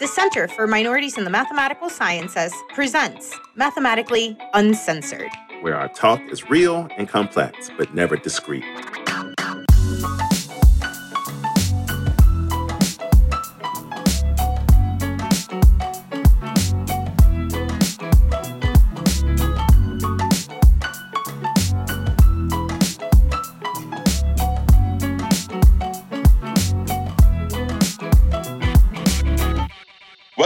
[0.00, 6.50] The Center for Minorities in the Mathematical Sciences presents Mathematically Uncensored, where our talk is
[6.50, 8.64] real and complex, but never discreet.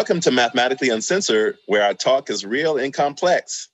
[0.08, 3.68] Welcome to Mathematically Uncensored, where our talk is real and complex.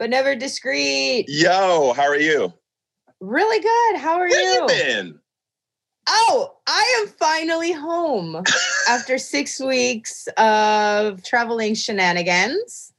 [0.00, 1.26] But never discreet.
[1.28, 2.52] Yo, how are you?
[3.20, 4.00] Really good.
[4.00, 4.62] How are Where you?
[4.62, 5.20] you been?
[6.08, 8.42] Oh, I am finally home
[8.88, 12.92] after six weeks of traveling shenanigans.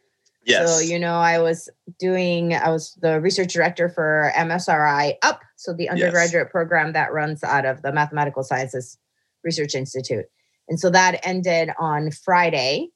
[0.45, 0.73] Yes.
[0.73, 1.67] So, you know, I was
[1.99, 7.43] doing, I was the research director for MSRI UP, so the undergraduate program that runs
[7.43, 8.97] out of the Mathematical Sciences
[9.43, 10.27] Research Institute.
[10.69, 12.89] And so that ended on Friday.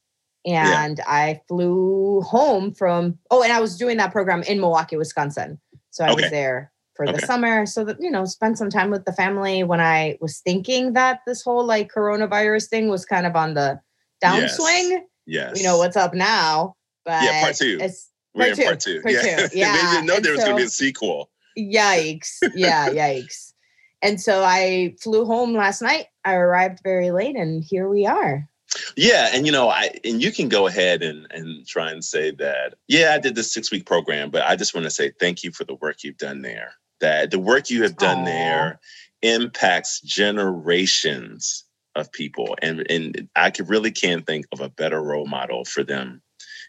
[0.45, 1.03] And yeah.
[1.07, 5.59] I flew home from, oh, and I was doing that program in Milwaukee, Wisconsin.
[5.91, 6.23] So I okay.
[6.23, 7.19] was there for okay.
[7.19, 7.65] the summer.
[7.65, 11.19] So that, you know, spend some time with the family when I was thinking that
[11.27, 13.79] this whole like coronavirus thing was kind of on the
[14.23, 14.89] downswing.
[14.89, 15.03] Yes.
[15.25, 15.57] yes.
[15.57, 16.75] You know, what's up now?
[17.05, 17.77] But yeah, part two.
[17.79, 18.63] It's We're part two.
[18.63, 19.01] part two.
[19.01, 19.47] Part yeah.
[19.47, 19.57] two.
[19.57, 19.75] Yeah.
[19.75, 21.29] they didn't know And there was so- going to be a sequel.
[21.57, 22.37] Yikes.
[22.55, 23.53] Yeah, yikes.
[24.01, 26.05] And so I flew home last night.
[26.23, 28.47] I arrived very late and here we are.
[28.95, 32.31] Yeah, and you know, I and you can go ahead and and try and say
[32.31, 32.75] that.
[32.87, 35.51] Yeah, I did this six week program, but I just want to say thank you
[35.51, 36.73] for the work you've done there.
[37.01, 38.25] That the work you have done Aw.
[38.25, 38.79] there
[39.21, 45.27] impacts generations of people, and and I could really can't think of a better role
[45.27, 46.21] model for them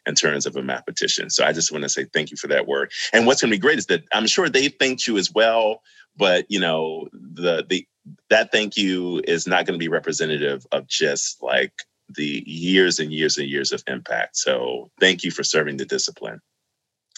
[0.06, 1.31] in terms of a mathematician.
[1.31, 2.91] So I just want to say thank you for that work.
[3.12, 5.83] And what's going to be great is that I'm sure they thanked you as well,
[6.17, 7.87] but you know the the
[8.31, 11.73] that thank you is not going to be representative of just like
[12.09, 14.37] the years and years and years of impact.
[14.37, 16.41] So thank you for serving the discipline.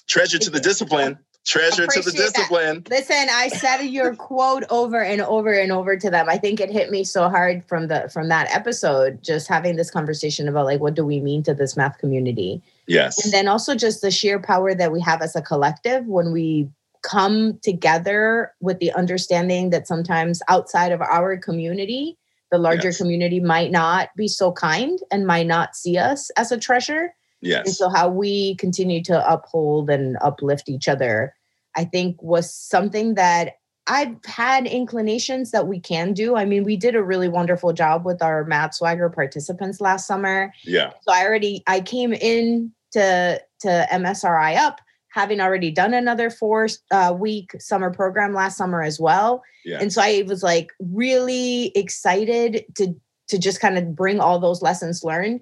[0.07, 1.19] Treasure to the discipline.
[1.47, 2.35] Treasure to the Appreciate that.
[2.35, 2.85] discipline.
[2.89, 6.27] Listen, I said your quote over and over and over to them.
[6.29, 9.91] I think it hit me so hard from the from that episode, just having this
[9.91, 12.63] conversation about like what do we mean to this math community?
[12.87, 13.23] Yes.
[13.23, 16.69] And then also just the sheer power that we have as a collective when we
[17.05, 22.19] come together with the understanding that sometimes outside of our community,
[22.51, 22.99] the larger Yes.
[22.99, 27.15] community might not be so kind and might not see us as a treasure.
[27.43, 27.79] And yes.
[27.79, 31.35] so how we continue to uphold and uplift each other,
[31.77, 36.37] I think was something that I've had inclinations that we can do.
[36.37, 40.53] I mean, we did a really wonderful job with our Math Swagger participants last summer.
[40.65, 40.93] Yeah.
[41.03, 44.81] So I already I came in to to MSRI up
[45.15, 49.43] having already done another four uh, week summer program last summer as well.
[49.65, 49.79] Yeah.
[49.81, 52.95] And so I was like really excited to
[53.29, 55.41] to just kind of bring all those lessons learned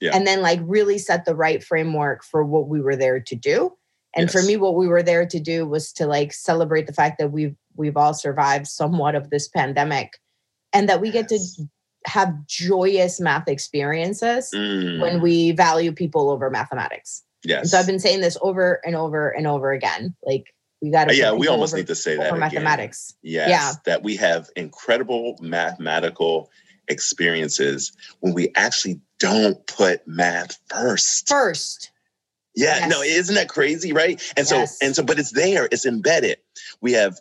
[0.00, 0.10] Yeah.
[0.14, 3.72] and then like really set the right framework for what we were there to do.
[4.16, 7.18] And for me what we were there to do was to like celebrate the fact
[7.18, 10.10] that we've we've all survived somewhat of this pandemic
[10.72, 11.38] and that we get to
[12.06, 17.22] have joyous math experiences Mm, when we value people over mathematics.
[17.44, 17.70] And yes.
[17.70, 20.14] so I've been saying this over and over and over again.
[20.24, 22.40] Like we got Uh, to yeah, we almost need to say that over again.
[22.64, 23.14] mathematics.
[23.22, 23.72] Yes, Yeah.
[23.84, 26.50] that we have incredible mathematical
[26.88, 31.28] experiences when we actually don't put math first.
[31.28, 31.90] First,
[32.56, 32.90] Yeah, Yes.
[32.90, 34.22] no, isn't that crazy, right?
[34.36, 34.78] And so, Yes.
[34.80, 36.38] and so, but it's there, it's embedded.
[36.80, 37.18] We have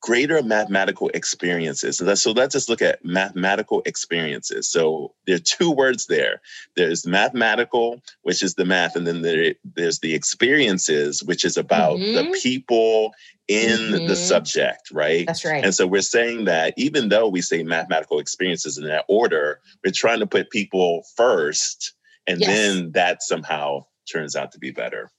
[0.00, 1.98] greater mathematical experiences.
[1.98, 4.68] So let's, so let's just look at mathematical experiences.
[4.68, 6.40] So there are two words there.
[6.76, 11.98] There's mathematical, which is the math, and then there, there's the experiences, which is about
[11.98, 12.42] the Mhm.
[12.42, 13.14] people
[13.48, 14.16] in the Mhm.
[14.16, 15.26] subject, right?
[15.26, 15.64] that's right.
[15.64, 19.92] And so we're saying that even though we say mathematical experiences in that order, we're
[19.92, 21.94] trying to put people first,
[22.26, 22.48] and Yes.
[22.48, 25.10] then that somehow turns out to be better.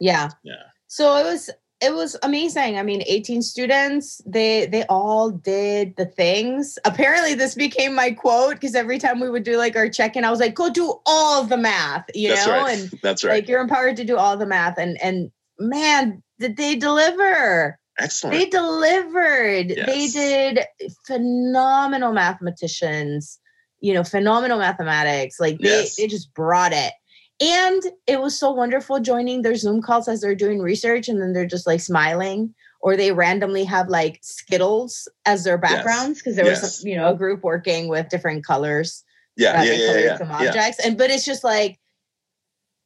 [0.00, 0.30] yeah.
[0.44, 0.54] Yeah.
[0.88, 1.50] So it was
[1.84, 2.78] it was amazing.
[2.78, 6.78] I mean, 18 students, they they all did the things.
[6.84, 10.30] Apparently this became my quote because every time we would do like our check-in, I
[10.30, 12.52] was like, go do all the math, you That's know?
[12.62, 12.78] right.
[12.78, 13.34] And That's right.
[13.34, 14.78] like you're empowered to do all the math.
[14.78, 17.78] And and man, did they deliver?
[17.98, 18.36] Excellent.
[18.36, 19.68] They delivered.
[19.86, 20.60] They did
[21.06, 23.38] phenomenal mathematicians,
[23.80, 25.38] you know, phenomenal mathematics.
[25.38, 25.96] Like they, Yes.
[25.96, 26.92] they just brought it.
[27.40, 31.32] And it was so wonderful joining their Zoom calls as they're doing research and then
[31.32, 32.54] they're just like smiling.
[32.80, 37.08] Or they randomly have like Skittles as their backgrounds because there was, some, you know,
[37.08, 39.04] a group working with different colors
[39.36, 40.48] yeah, yeah, yeah, yeah, some yeah.
[40.48, 41.78] objects and but it's just like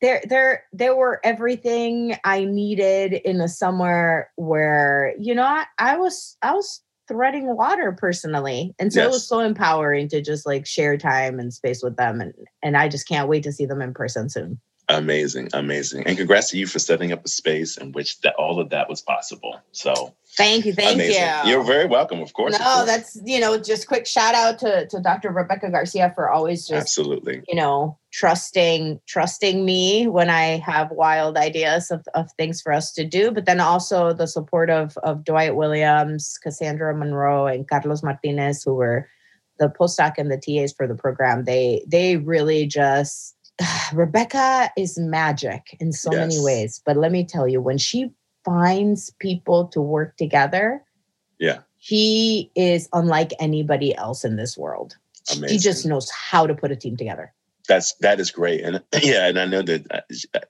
[0.01, 5.97] there there there were everything i needed in a summer where you know I, I
[5.97, 8.75] was i was threading water personally.
[8.79, 9.09] And so yes.
[9.09, 12.21] it was so empowering to just like share time and space with them.
[12.21, 14.61] And and I just can't wait to see them in person soon.
[14.91, 16.07] Amazing, amazing.
[16.07, 18.89] And congrats to you for setting up a space in which that all of that
[18.89, 19.61] was possible.
[19.73, 21.23] So thank you, thank amazing.
[21.23, 21.51] you.
[21.51, 22.53] You're very welcome, of course.
[22.53, 22.87] No, of course.
[22.87, 25.31] that's you know, just quick shout out to to Dr.
[25.31, 31.37] Rebecca Garcia for always just absolutely, you know, trusting, trusting me when I have wild
[31.37, 35.25] ideas of, of things for us to do, but then also the support of of
[35.25, 39.09] Dwight Williams, Cassandra Monroe, and Carlos Martinez, who were
[39.59, 41.45] the postdoc and the TAs for the program.
[41.45, 43.35] They they really just
[43.93, 46.21] Rebecca is magic in so yes.
[46.21, 46.81] many ways.
[46.85, 48.11] But let me tell you, when she
[48.45, 50.83] finds people to work together,
[51.39, 54.97] yeah, He is unlike anybody else in this world.
[55.31, 55.49] Amazing.
[55.49, 57.33] She just knows how to put a team together.
[57.69, 60.05] That's that is great, and yeah, and I know that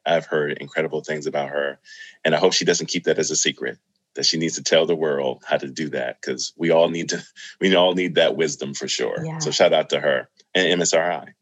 [0.06, 1.79] I've heard incredible things about her,
[2.25, 3.79] and I hope she doesn't keep that as a secret.
[4.14, 7.11] That she needs to tell the world how to do that because we all need
[7.11, 7.23] to,
[7.61, 9.25] we all need that wisdom for sure.
[9.25, 9.38] Yeah.
[9.38, 11.34] So shout out to her and MSRI.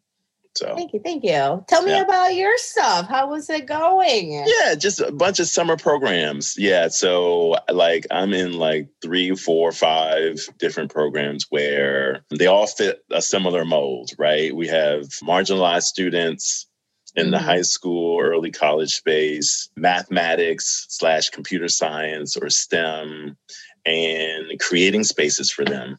[0.57, 1.65] So thank you, thank you.
[1.69, 2.03] Tell me yeah.
[2.03, 3.09] about your stuff.
[3.09, 4.33] How was it going?
[4.33, 6.57] Yeah, just a bunch of summer programs.
[6.59, 13.05] Yeah, so like I'm in like three, four, five different programs where they all fit
[13.11, 14.55] a similar mold, right?
[14.55, 16.67] We have marginalized students
[17.15, 17.33] in mm-hmm.
[17.33, 23.37] the high school, early college space, mathematics slash computer science or STEM,
[23.85, 25.99] and creating spaces for them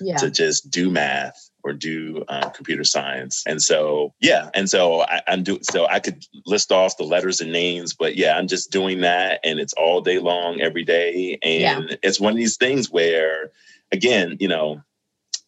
[0.00, 0.16] yeah.
[0.16, 3.42] to just do math or do um, computer science.
[3.46, 4.50] And so, yeah.
[4.54, 8.16] And so I, am doing, so I could list off the letters and names, but
[8.16, 11.38] yeah, I'm just doing that and it's all day long, every day.
[11.42, 11.96] And yeah.
[12.02, 13.50] it's one of these things where,
[13.92, 14.82] again, you know,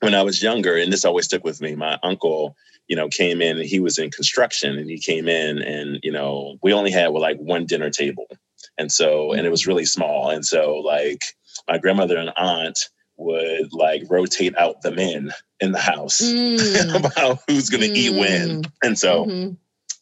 [0.01, 2.57] when I was younger, and this always stuck with me, my uncle,
[2.89, 6.11] you know, came in and he was in construction and he came in and, you
[6.11, 8.27] know, we only had well, like one dinner table.
[8.79, 10.31] And so, and it was really small.
[10.31, 11.21] And so, like,
[11.69, 12.79] my grandmother and aunt,
[13.23, 16.95] would like rotate out the men in the house mm.
[16.95, 17.97] about who's going to mm.
[17.97, 18.63] eat when.
[18.83, 19.55] And so mm-hmm.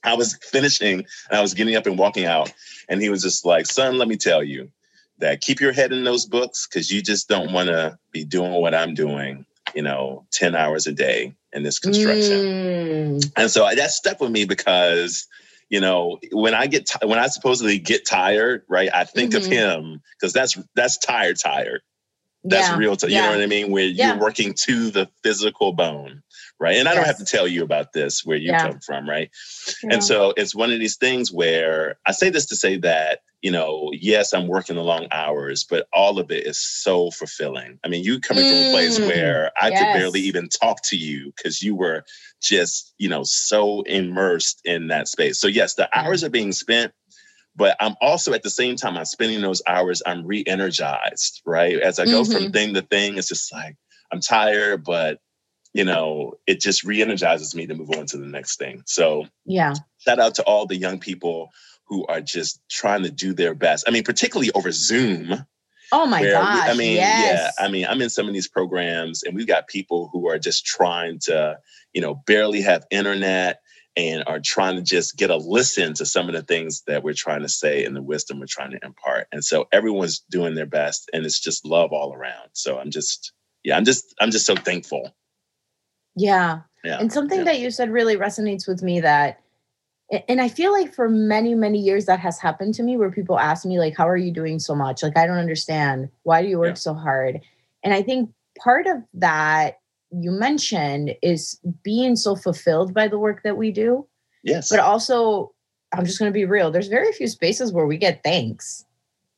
[0.02, 2.52] I was finishing and I was getting up and walking out.
[2.88, 4.70] And he was just like, son, let me tell you
[5.18, 8.52] that keep your head in those books because you just don't want to be doing
[8.52, 9.44] what I'm doing,
[9.74, 12.38] you know, 10 hours a day in this construction.
[12.38, 13.32] Mm.
[13.36, 15.28] And so that stuck with me because
[15.70, 19.44] you know when i get t- when i supposedly get tired right i think mm-hmm.
[19.44, 21.80] of him because that's that's tired tired
[22.44, 22.76] that's yeah.
[22.76, 23.08] real yeah.
[23.08, 23.70] you know what I mean?
[23.70, 24.12] Where yeah.
[24.12, 26.22] you're working to the physical bone,
[26.58, 26.76] right?
[26.76, 26.98] And I yes.
[26.98, 29.30] don't have to tell you about this where you come from, right?
[29.82, 33.50] And so it's one of these things where I say this to say that, you
[33.50, 37.78] know, yes, I'm working the long hours, but all of it is so fulfilling.
[37.84, 38.50] I mean, you coming mm.
[38.50, 39.06] from a place mm.
[39.06, 39.78] where I yes.
[39.78, 42.04] could barely even talk to you because you were
[42.42, 45.40] just, you know, so immersed in that space.
[45.40, 46.92] So yes, the hours are being spent
[47.56, 51.78] but I'm also at the same time I'm spending those hours, I'm re-energized, right?
[51.78, 52.32] As I go mm-hmm.
[52.32, 53.76] from thing to thing, it's just like
[54.12, 55.18] I'm tired, but
[55.72, 58.82] you know, it just re-energizes me to move on to the next thing.
[58.86, 61.50] So yeah, shout out to all the young people
[61.86, 63.84] who are just trying to do their best.
[63.86, 65.44] I mean, particularly over Zoom.
[65.92, 66.68] Oh my gosh.
[66.68, 67.52] I mean, yes.
[67.58, 70.38] yeah, I mean, I'm in some of these programs and we've got people who are
[70.38, 71.58] just trying to,
[71.92, 73.60] you know, barely have internet
[73.96, 77.12] and are trying to just get a listen to some of the things that we're
[77.12, 79.26] trying to say and the wisdom we're trying to impart.
[79.32, 82.50] And so everyone's doing their best and it's just love all around.
[82.52, 83.32] So I'm just,
[83.64, 85.14] yeah, I'm just, I'm just so thankful.
[86.16, 86.60] Yeah.
[86.84, 86.98] yeah.
[86.98, 87.44] And something yeah.
[87.44, 89.40] that you said really resonates with me that,
[90.28, 93.38] and I feel like for many, many years that has happened to me where people
[93.38, 95.02] ask me, like, how are you doing so much?
[95.02, 96.10] Like, I don't understand.
[96.24, 96.74] Why do you work yeah.
[96.74, 97.40] so hard?
[97.84, 99.79] And I think part of that
[100.12, 104.06] you mentioned is being so fulfilled by the work that we do.
[104.42, 104.70] Yes.
[104.70, 105.52] But also,
[105.92, 106.70] I'm just going to be real.
[106.70, 108.84] There's very few spaces where we get thanks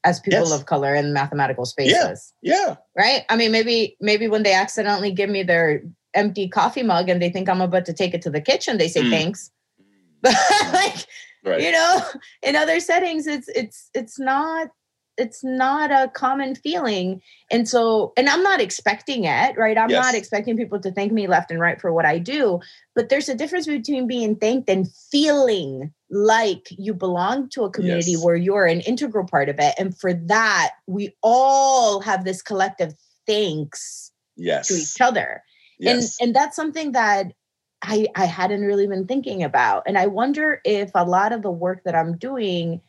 [0.05, 0.53] as people yes.
[0.53, 2.33] of color in mathematical spaces.
[2.43, 2.55] Yeah.
[2.55, 2.77] yeah.
[2.97, 3.25] Right.
[3.29, 5.83] I mean, maybe maybe when they accidentally give me their
[6.15, 8.89] empty coffee mug and they think I'm about to take it to the kitchen, they
[8.89, 9.11] say mm.
[9.11, 9.51] thanks.
[10.21, 10.35] But
[10.73, 11.07] like,
[11.45, 11.61] right.
[11.61, 12.01] you know,
[12.43, 14.69] in other settings, it's it's it's not
[15.19, 20.05] it's not a common feeling and so and i'm not expecting it right i'm yes.
[20.05, 22.61] not expecting people to thank me left and right for what i do
[22.95, 28.13] but there's a difference between being thanked and feeling like you belong to a community
[28.13, 28.25] yes.
[28.25, 32.95] where you're an integral part of it and for that we all have this collective
[33.27, 34.69] thanks yes.
[34.69, 35.43] to each other
[35.79, 36.17] yes.
[36.21, 37.33] and and that's something that
[37.85, 39.83] I, I hadn't really been thinking about.
[39.87, 42.81] And I wonder if a lot of the work that I'm doing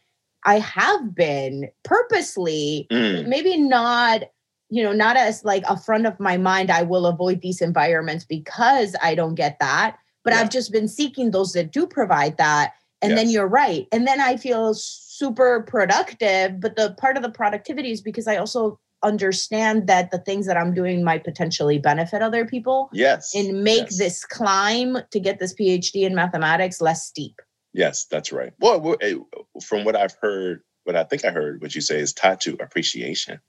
[0.45, 3.27] I have been purposely, mm.
[3.27, 4.23] maybe not,
[4.69, 8.25] you know, not as like a front of my mind, I will avoid these environments
[8.25, 9.97] because I don't get that.
[10.23, 10.39] But yeah.
[10.39, 12.73] I've just been seeking those that do provide that.
[13.01, 13.19] And yes.
[13.19, 13.88] then you're right.
[13.91, 16.59] And then I feel super productive.
[16.59, 20.55] But the part of the productivity is because I also understand that the things that
[20.55, 22.89] I'm doing might potentially benefit other people.
[22.93, 23.35] Yes.
[23.35, 23.97] And make yes.
[23.97, 27.41] this climb to get this PhD in mathematics less steep.
[27.73, 28.53] Yes, that's right.
[28.59, 29.15] Well, eh,
[29.63, 32.53] from what I've heard, what I think I heard, what you say is tied to
[32.61, 33.39] appreciation.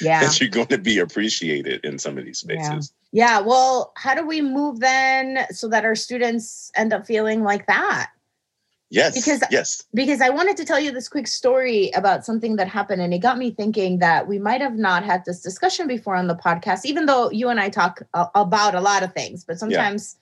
[0.00, 0.24] Yeah.
[0.24, 2.92] That you're going to be appreciated in some of these spaces.
[3.12, 3.38] Yeah.
[3.38, 3.40] yeah.
[3.40, 8.10] Well, how do we move then so that our students end up feeling like that?
[8.90, 9.14] Yes.
[9.14, 9.84] Because yes.
[9.94, 13.18] Because I wanted to tell you this quick story about something that happened, and it
[13.18, 16.84] got me thinking that we might have not had this discussion before on the podcast,
[16.84, 20.16] even though you and I talk about a lot of things, but sometimes.
[20.16, 20.20] Yeah.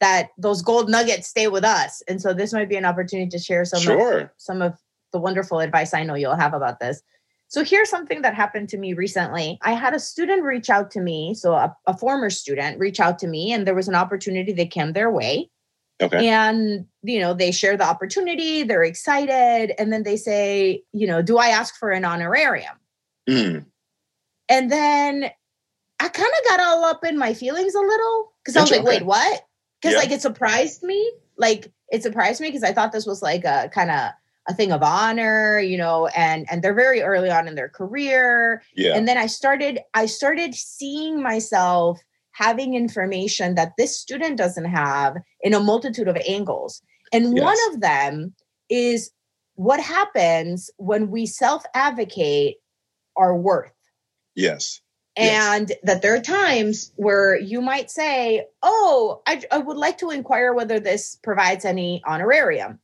[0.00, 3.38] That those gold nuggets stay with us, and so this might be an opportunity to
[3.38, 4.20] share some sure.
[4.20, 4.74] of, some of
[5.12, 7.00] the wonderful advice I know you'll have about this.
[7.48, 9.58] So here's something that happened to me recently.
[9.62, 13.18] I had a student reach out to me, so a, a former student reach out
[13.20, 15.50] to me, and there was an opportunity that came their way
[16.02, 16.28] Okay.
[16.28, 19.72] And, you know, they share the opportunity, they're excited.
[19.78, 22.74] And then they say, you know, do I ask for an honorarium?
[23.28, 23.66] Mm.
[24.48, 25.30] And then
[26.00, 28.82] I kind of got all up in my feelings a little because I was like,
[28.82, 29.43] wait, what?
[29.84, 30.00] Because yeah.
[30.00, 31.12] like it surprised me.
[31.36, 34.12] Like it surprised me because I thought this was like a kind of
[34.48, 38.62] a thing of honor, you know, and and they're very early on in their career.
[38.74, 38.96] Yeah.
[38.96, 42.00] And then I started I started seeing myself
[42.32, 46.80] having information that this student doesn't have in a multitude of angles.
[47.12, 47.44] And yes.
[47.44, 48.34] one of them
[48.70, 49.10] is
[49.56, 52.56] what happens when we self advocate
[53.16, 53.72] our worth.
[54.34, 54.80] Yes.
[55.16, 55.78] And yes.
[55.84, 60.52] that there are times where you might say, Oh, I, I would like to inquire
[60.52, 62.80] whether this provides any honorarium.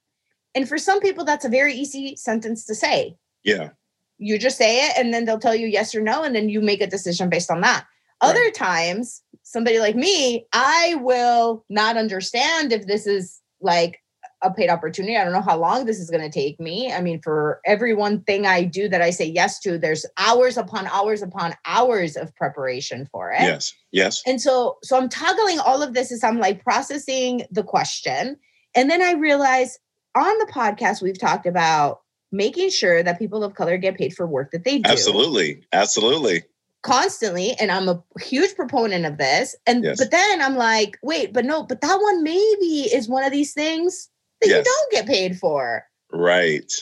[0.54, 3.16] And for some people, that's a very easy sentence to say.
[3.44, 3.70] Yeah.
[4.18, 6.60] You just say it, and then they'll tell you yes or no, and then you
[6.60, 7.86] make a decision based on that.
[8.22, 8.30] Right.
[8.30, 14.02] Other times, somebody like me, I will not understand if this is like
[14.42, 15.16] a paid opportunity.
[15.16, 16.92] I don't know how long this is going to take me.
[16.92, 20.56] I mean, for every one thing I do that I say yes to, there's hours
[20.56, 23.42] upon hours upon hours of preparation for it.
[23.42, 23.74] Yes.
[23.92, 24.22] Yes.
[24.26, 28.36] And so so I'm toggling all of this as I'm like processing the question.
[28.74, 29.78] And then I realize
[30.14, 32.00] on the podcast we've talked about
[32.32, 34.90] making sure that people of color get paid for work that they do.
[34.90, 35.62] Absolutely.
[35.72, 36.44] Absolutely
[36.82, 39.98] constantly and i'm a huge proponent of this and yes.
[39.98, 43.52] but then i'm like wait but no but that one maybe is one of these
[43.52, 44.08] things
[44.40, 44.58] that yes.
[44.58, 46.72] you don't get paid for right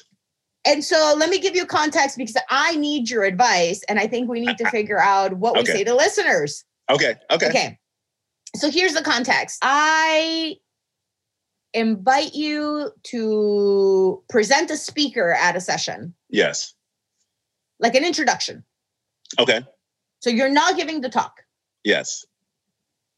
[0.64, 4.28] and so let me give you context because i need your advice and i think
[4.28, 5.60] we need to figure out what okay.
[5.60, 7.78] we say to listeners okay okay okay
[8.56, 10.56] so here's the context i
[11.74, 16.74] invite you to present a speaker at a session yes
[17.78, 18.64] like an introduction
[19.38, 19.62] okay
[20.20, 21.44] so you're not giving the talk.
[21.84, 22.24] Yes.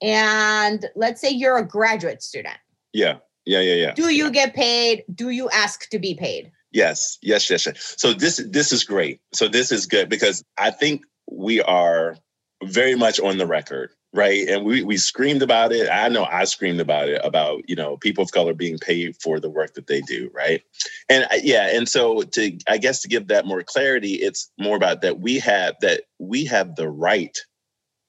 [0.02, 2.56] And let's say you're a graduate student.
[2.92, 3.18] Yeah.
[3.50, 3.92] Yeah, yeah, yeah.
[3.94, 4.30] Do you yeah.
[4.30, 5.04] get paid?
[5.12, 6.52] Do you ask to be paid?
[6.70, 7.94] Yes, yes, yes, yes.
[7.98, 9.20] So this this is great.
[9.34, 12.16] So this is good because I think we are
[12.62, 14.48] very much on the record right?
[14.48, 15.88] And we we screamed about it.
[15.88, 19.40] I know I screamed about it about you know people of color being paid for
[19.40, 20.62] the work that they do, right?
[21.08, 24.76] And uh, yeah, and so to I guess to give that more clarity, it's more
[24.76, 27.36] about that we have that we have the right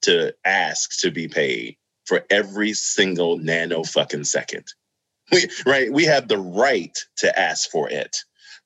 [0.03, 4.65] to ask to be paid for every single nano fucking second.
[5.33, 5.91] We, right?
[5.91, 8.17] We have the right to ask for it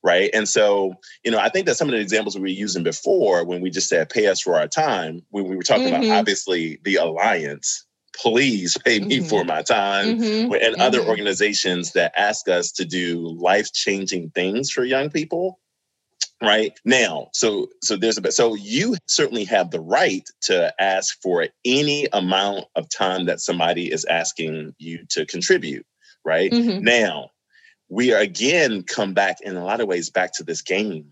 [0.02, 0.30] right?
[0.32, 0.94] And so,
[1.24, 3.70] you know, I think that some of the examples we were using before when we
[3.70, 6.04] just said pay us for our time, when we were talking mm-hmm.
[6.04, 9.26] about obviously the alliance, please pay me mm-hmm.
[9.26, 10.52] for my time, mm-hmm.
[10.54, 11.08] and other mm-hmm.
[11.10, 15.58] organizations that ask us to do life changing things for young people.
[16.42, 18.34] Right now, so so there's a bit.
[18.34, 23.90] So you certainly have the right to ask for any amount of time that somebody
[23.90, 25.86] is asking you to contribute.
[26.26, 26.82] Right mm-hmm.
[26.82, 27.30] now,
[27.88, 31.10] we are again come back in a lot of ways back to this game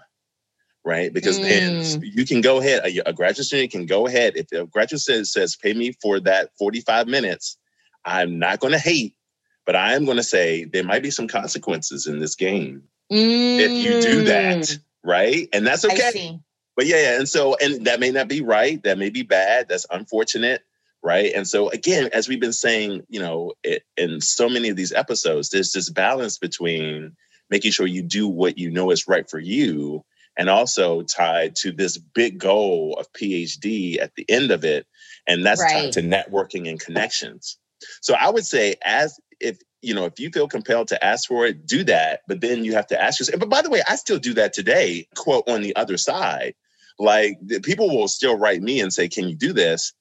[0.85, 1.43] right because mm.
[1.43, 5.01] then you can go ahead a, a, graduate student can go ahead if a graduate
[5.01, 7.57] says says pay me for that 45 minutes
[8.05, 9.17] i'm not going to hate
[9.65, 13.59] but i am going to say there might be some consequences in this game mm.
[13.59, 14.79] if you do that mm.
[15.05, 16.39] right and that's okay
[16.77, 19.69] but yeah, yeah and so and that may not be right that may be bad
[19.69, 20.64] that's unfortunate
[21.05, 21.33] right?
[21.35, 24.93] And so again as we've been saying you know it, in so many of these
[24.93, 27.15] episodes there's this balance between
[27.51, 30.03] making sure you do what you know is right for you
[30.37, 34.87] and also tied to this big goal of phd at the end of it
[35.29, 35.85] and that's right.
[35.85, 37.59] tied to networking and connections.
[38.01, 41.45] So i would say as if you know if you feel compelled to ask for
[41.45, 43.97] it do that but then you have to ask yourself but by the way i
[43.97, 46.55] still do that today quote on the other side.
[46.97, 49.93] Like people will still write me and say can you do this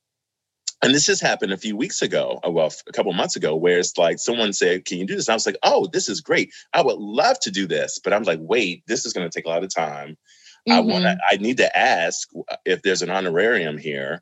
[0.83, 3.79] and this just happened a few weeks ago, uh, well, a couple months ago, where
[3.79, 5.27] it's like someone said, Can you do this?
[5.27, 6.53] And I was like, Oh, this is great.
[6.73, 7.99] I would love to do this.
[8.03, 10.17] But I'm like, Wait, this is going to take a lot of time.
[10.67, 10.73] Mm-hmm.
[10.73, 11.17] I want to.
[11.29, 12.29] I need to ask
[12.65, 14.21] if there's an honorarium here.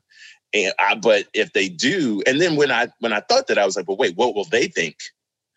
[0.54, 3.64] And I, but if they do, and then when I when I thought that, I
[3.64, 4.96] was like, well, wait, what will they think?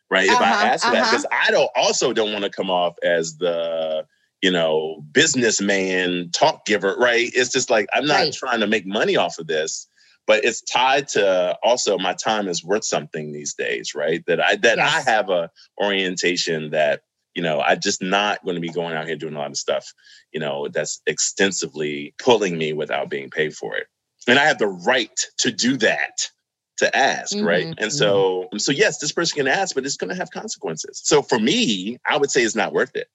[0.09, 0.29] Right?
[0.29, 0.93] Uh-huh, if I uh-huh, ask uh-huh.
[0.93, 4.05] that, because I don't also don't want to come off as the
[4.41, 7.29] you know businessman talk giver, right?
[7.33, 8.33] It's just like I'm not right.
[8.33, 9.87] trying to make money off of this
[10.27, 14.55] but it's tied to also my time is worth something these days right that i
[14.55, 15.07] that yes.
[15.07, 15.49] i have a
[15.81, 17.01] orientation that
[17.33, 19.57] you know i'm just not going to be going out here doing a lot of
[19.57, 19.93] stuff
[20.31, 23.87] you know that's extensively pulling me without being paid for it
[24.27, 26.29] and i have the right to do that
[26.77, 27.45] to ask mm-hmm.
[27.45, 27.89] right and mm-hmm.
[27.89, 31.39] so so yes this person can ask but it's going to have consequences so for
[31.39, 33.07] me i would say it's not worth it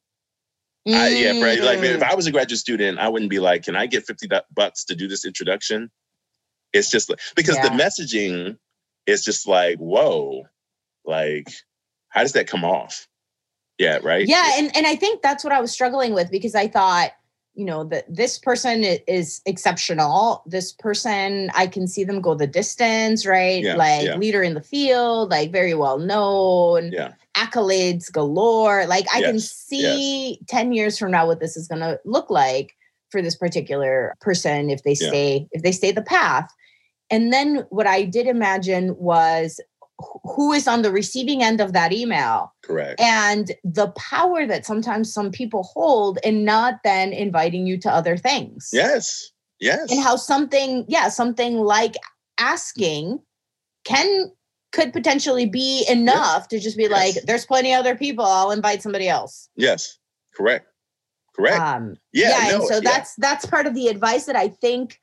[0.88, 1.62] mm I, yeah, right.
[1.62, 2.10] Like if mm.
[2.10, 4.94] I was a graduate student, I wouldn't be like, "Can I get fifty bucks to
[4.94, 5.90] do this introduction?"
[6.72, 7.68] It's just because yeah.
[7.68, 8.56] the messaging
[9.06, 10.44] is just like, whoa,
[11.04, 11.48] like,
[12.08, 13.08] how does that come off?
[13.78, 14.26] Yeah, right.
[14.26, 17.12] Yeah, and and I think that's what I was struggling with because I thought,
[17.54, 20.42] you know, that this person is exceptional.
[20.46, 23.62] This person, I can see them go the distance, right?
[23.62, 24.16] Yeah, like yeah.
[24.16, 26.92] leader in the field, like very well known.
[26.92, 27.14] Yeah.
[27.36, 28.86] Accolades galore.
[28.86, 30.48] Like I yes, can see yes.
[30.48, 32.76] 10 years from now what this is going to look like
[33.08, 36.52] for this particular person if they stay if they stay the path
[37.10, 39.60] and then what I did imagine was
[40.24, 42.54] who is on the receiving end of that email.
[42.62, 43.00] Correct.
[43.00, 48.16] And the power that sometimes some people hold and not then inviting you to other
[48.16, 48.70] things.
[48.72, 49.30] Yes.
[49.60, 49.90] Yes.
[49.90, 51.96] And how something, yeah, something like
[52.38, 53.20] asking
[53.84, 54.32] can
[54.72, 56.46] could potentially be enough yes.
[56.46, 56.92] to just be yes.
[56.92, 58.24] like, there's plenty of other people.
[58.24, 59.48] I'll invite somebody else.
[59.56, 59.98] Yes.
[60.34, 60.66] Correct.
[61.34, 61.60] Correct.
[61.60, 62.30] Um, yeah.
[62.30, 62.50] Yeah.
[62.50, 62.80] No, and so yeah.
[62.84, 64.98] that's that's part of the advice that I think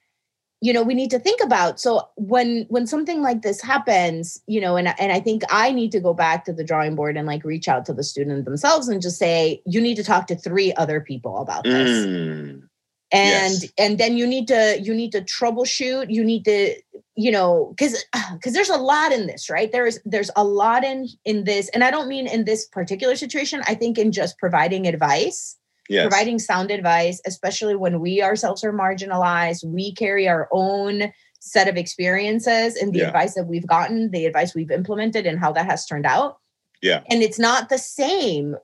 [0.61, 1.79] you know we need to think about.
[1.79, 5.91] So when when something like this happens you know and and i think i need
[5.91, 8.87] to go back to the drawing board and like reach out to the student themselves
[8.87, 12.05] and just say you need to talk to three other people about this.
[12.05, 12.67] Mm.
[13.11, 13.65] and yes.
[13.77, 16.07] and then you need to you need to troubleshoot.
[16.09, 16.75] You need to
[17.15, 19.71] you know because because there's a lot in this right?
[19.71, 23.61] There's there's a lot in in this and i don't mean in this particular situation.
[23.67, 25.56] I think in just providing advice
[25.89, 26.03] yes.
[26.03, 29.65] providing sound advice, especially when we ourselves are marginalized.
[29.65, 33.07] We carry our own set of experiences and the yeah.
[33.07, 36.37] advice that we've gotten, the advice we've implemented, and how that has turned out.
[36.81, 37.01] Yeah.
[37.09, 38.55] And it's not the same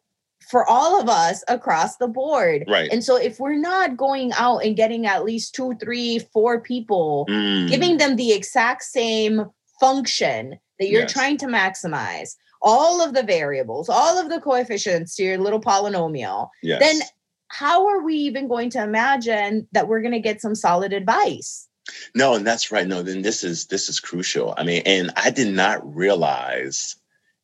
[0.50, 2.66] for all of us across the board.
[2.68, 2.92] Right.
[2.92, 7.26] And so if we're not going out and getting at least two, three, four people,
[7.30, 7.70] mm.
[7.70, 9.46] giving them the exact same
[9.80, 11.14] function that you're yes.
[11.14, 16.50] trying to maximize, all of the variables, all of the coefficients to your little polynomial,
[16.64, 16.80] yes.
[16.80, 17.02] then
[17.50, 21.68] how are we even going to imagine that we're going to get some solid advice?
[22.16, 22.88] No, and that's right.
[22.88, 24.56] No, then this is this is crucial.
[24.58, 26.96] I mean, and I did not realize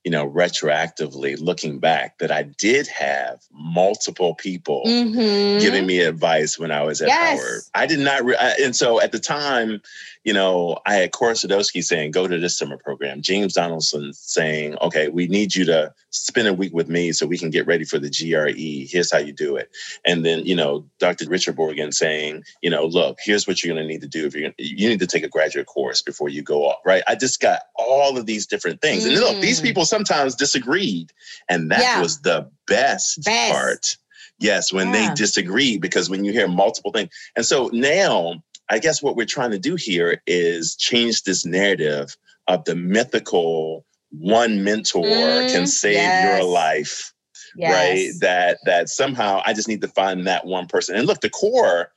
[0.06, 5.60] you know, retroactively looking back, that I did have multiple people mm-hmm.
[5.60, 7.40] giving me advice when I was at yes.
[7.40, 7.62] Howard.
[7.76, 9.82] I did not, re- I, and so at the time,
[10.24, 13.22] you know, I had Cora Sadowski saying, go to this summer program.
[13.22, 17.38] James Donaldson saying, okay, we need you to spend a week with me so we
[17.38, 18.92] can get ready for the GRE.
[18.92, 19.70] Here's how you do it.
[20.06, 21.30] And then, you know, Dr.
[21.30, 24.26] Richard Morgan saying, you know, look, here's what you're going to need to do.
[24.26, 27.04] If you're gonna, you need to take a graduate course before you go off, right?
[27.08, 29.06] I just got all of these different things.
[29.06, 29.08] Mm.
[29.08, 29.64] And look, these mm.
[29.64, 31.14] people sometimes disagreed.
[31.48, 32.02] And that yeah.
[32.02, 33.98] was the best, best, part.
[34.38, 35.10] Yes, when yeah.
[35.10, 37.10] they disagreed, because when you hear multiple things.
[37.36, 42.16] And so now, I guess what we're trying to do here is change this narrative
[42.48, 46.40] of the mythical one mentor mm, can save yes.
[46.40, 47.14] your life.
[47.56, 47.74] Yes.
[47.74, 48.12] Right.
[48.22, 50.96] That that somehow I just need to find that one person.
[50.96, 51.92] And look, the core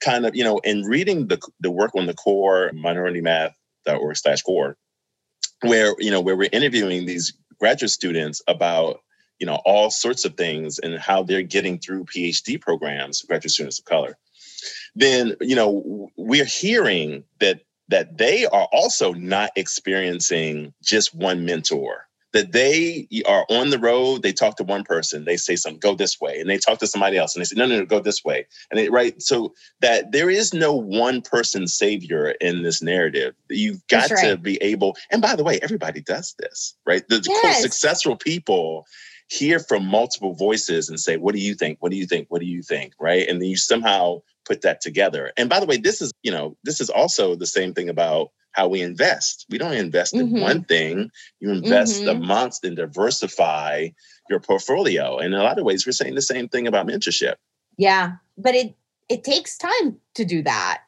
[0.00, 4.42] kind of, you know, in reading the the work on the core minority math.org slash
[4.42, 4.76] core,
[5.62, 9.00] where, you know, where we're interviewing these graduate students about
[9.38, 13.78] you know all sorts of things and how they're getting through phd programs graduate students
[13.78, 14.16] of color
[14.94, 22.08] then you know we're hearing that that they are also not experiencing just one mentor
[22.32, 25.94] that they are on the road they talk to one person they say something go
[25.94, 28.00] this way and they talk to somebody else and they say no no no go
[28.00, 32.82] this way and they right so that there is no one person savior in this
[32.82, 34.30] narrative you've got right.
[34.30, 37.62] to be able and by the way everybody does this right the yes.
[37.62, 38.86] successful people
[39.28, 42.40] hear from multiple voices and say what do you think what do you think what
[42.40, 45.30] do you think right and then you somehow put that together.
[45.36, 48.30] And by the way, this is, you know, this is also the same thing about
[48.52, 49.46] how we invest.
[49.50, 50.36] We don't invest mm-hmm.
[50.36, 51.10] in one thing.
[51.38, 52.22] You invest mm-hmm.
[52.22, 53.88] amongst and diversify
[54.30, 55.18] your portfolio.
[55.18, 57.34] And in a lot of ways, we're saying the same thing about mentorship.
[57.76, 58.74] Yeah, but it
[59.08, 60.82] it takes time to do that.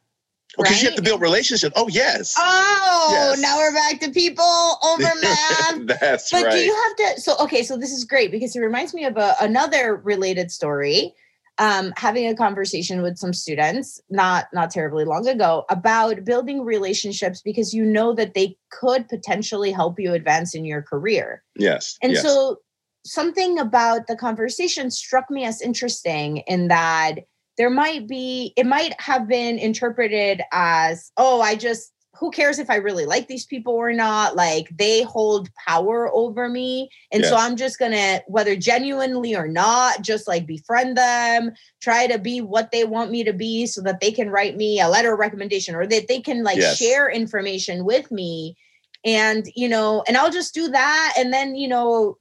[0.57, 0.83] Because right?
[0.83, 1.75] you have to build relationships.
[1.77, 2.35] Oh yes.
[2.37, 3.41] Oh, yes.
[3.41, 6.01] now we're back to people over math.
[6.01, 6.45] That's but right.
[6.45, 7.21] But do you have to?
[7.21, 11.15] So okay, so this is great because it reminds me of a, another related story
[11.61, 17.43] um, having a conversation with some students not not terribly long ago about building relationships
[17.43, 21.45] because you know that they could potentially help you advance in your career.
[21.57, 21.99] Yes.
[22.03, 22.23] And yes.
[22.23, 22.57] so
[23.05, 27.21] something about the conversation struck me as interesting in that
[27.61, 32.69] there might be it might have been interpreted as oh i just who cares if
[32.69, 34.37] I really like these people or not?
[34.37, 36.91] Like they hold power over me.
[37.11, 37.31] And yes.
[37.31, 42.19] so I'm just going to, whether genuinely or not, just like befriend them, try to
[42.19, 45.15] be what they want me to be so that they can write me a letter
[45.15, 46.77] of recommendation or that they can like yes.
[46.77, 48.55] share information with me.
[49.03, 51.15] And, you know, and I'll just do that.
[51.17, 52.19] And then, you know,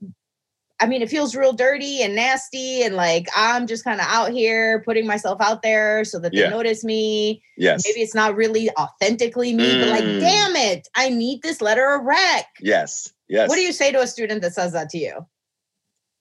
[0.82, 4.32] I mean, it feels real dirty and nasty, and like I'm just kind of out
[4.32, 6.50] here putting myself out there so that they yeah.
[6.50, 7.44] notice me.
[7.58, 7.84] Yes.
[7.86, 9.82] Maybe it's not really authentically me, mm.
[9.82, 10.20] but like, mm.
[10.20, 12.46] damn it, I need this letter of rec.
[12.62, 13.12] Yes.
[13.28, 13.50] Yes.
[13.50, 15.26] What do you say to a student that says that to you?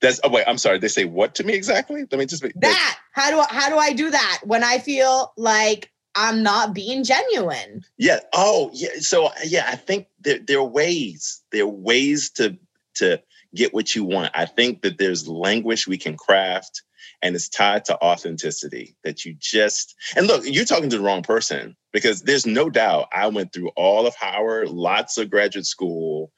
[0.01, 0.79] That's oh wait, I'm sorry.
[0.79, 2.05] They say what to me exactly?
[2.09, 2.99] Let me just be that.
[3.13, 7.03] How do I how do I do that when I feel like I'm not being
[7.03, 7.83] genuine?
[7.97, 8.19] Yeah.
[8.33, 8.89] Oh, yeah.
[8.99, 11.41] So yeah, I think there, there are ways.
[11.51, 12.57] There are ways to
[12.95, 13.21] to
[13.55, 14.31] get what you want.
[14.35, 16.83] I think that there's language we can craft
[17.21, 21.23] and it's tied to authenticity that you just and look you're talking to the wrong
[21.23, 26.31] person because there's no doubt i went through all of howard lots of graduate school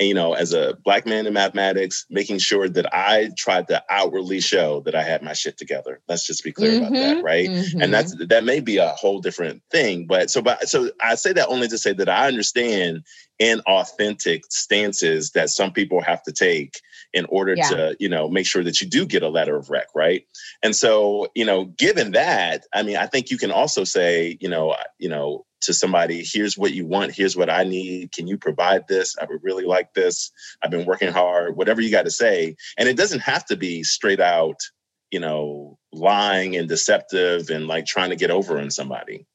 [0.00, 4.40] you know, as a black man in mathematics, making sure that I tried to outwardly
[4.40, 6.00] show that I had my shit together.
[6.08, 7.48] Let's just be clear mm-hmm, about that, mm-hmm, right?
[7.48, 7.82] Mm-hmm.
[7.82, 10.06] And that's that may be a whole different thing.
[10.06, 13.04] But so but so I say that only to say that I understand
[13.38, 16.80] in authentic stances that some people have to take
[17.12, 17.68] in order yeah.
[17.68, 20.24] to, you know, make sure that you do get a letter of rec, right?
[20.62, 24.48] And so, you know, given that, I mean, I think you can also say, you
[24.48, 28.12] know, you know, to somebody, here's what you want, here's what I need.
[28.12, 29.16] Can you provide this?
[29.20, 30.30] I would really like this.
[30.62, 32.56] I've been working hard, whatever you got to say.
[32.76, 34.60] And it doesn't have to be straight out,
[35.10, 39.26] you know, lying and deceptive and like trying to get over on somebody.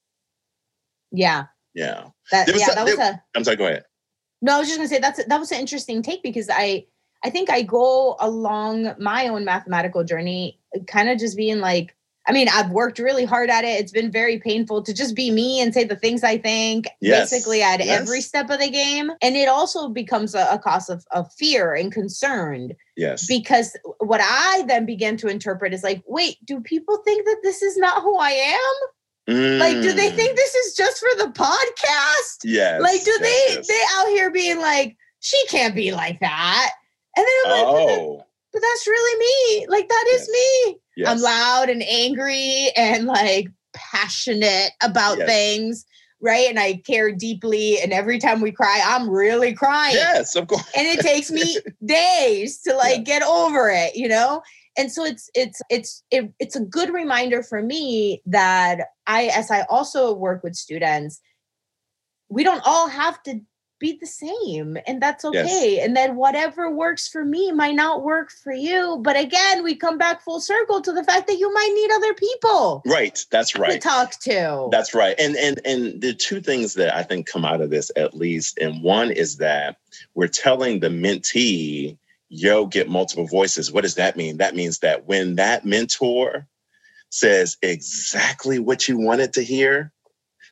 [1.11, 1.45] Yeah.
[1.73, 2.07] Yeah.
[2.31, 3.85] That, yeah, that was a, I'm sorry, go ahead.
[4.41, 6.85] No, I was just gonna say that's that was an interesting take because I
[7.23, 11.95] I think I go along my own mathematical journey, uh, kind of just being like,
[12.25, 13.79] I mean, I've worked really hard at it.
[13.79, 17.29] It's been very painful to just be me and say the things I think yes.
[17.29, 17.99] basically at yes.
[17.99, 19.11] every step of the game.
[19.21, 22.71] And it also becomes a, a cause of, of fear and concern.
[22.95, 23.27] Yes.
[23.27, 27.61] Because what I then begin to interpret is like, wait, do people think that this
[27.61, 29.33] is not who I am?
[29.35, 29.59] Mm.
[29.59, 30.35] Like, do they think mm.
[30.35, 32.39] this is just for the podcast?
[32.45, 32.81] Yes.
[32.81, 36.71] Like, do yes, they they out here being like, she can't be like that?
[37.17, 38.17] And then I'm like, oh.
[38.17, 39.67] but, but that's really me.
[39.67, 40.77] Like, that is me.
[40.95, 41.09] Yes.
[41.09, 45.27] I'm loud and angry and like passionate about yes.
[45.27, 45.85] things,
[46.21, 46.47] right?
[46.49, 47.79] And I care deeply.
[47.81, 49.95] And every time we cry, I'm really crying.
[49.95, 50.69] Yes, of course.
[50.75, 53.03] and it takes me days to like yeah.
[53.03, 54.41] get over it, you know?
[54.77, 59.51] And so it's it's it's it, it's a good reminder for me that I as
[59.51, 61.21] I also work with students,
[62.29, 63.41] we don't all have to
[63.83, 65.85] be the same and that's okay yes.
[65.85, 69.97] and then whatever works for me might not work for you but again we come
[69.97, 73.73] back full circle to the fact that you might need other people right that's right.
[73.73, 74.69] to talk to.
[74.71, 77.91] That's right and and and the two things that i think come out of this
[77.95, 79.77] at least and one is that
[80.15, 81.97] we're telling the mentee
[82.33, 83.71] yo get multiple voices.
[83.71, 84.37] What does that mean?
[84.37, 86.47] That means that when that mentor
[87.09, 89.92] says exactly what you wanted to hear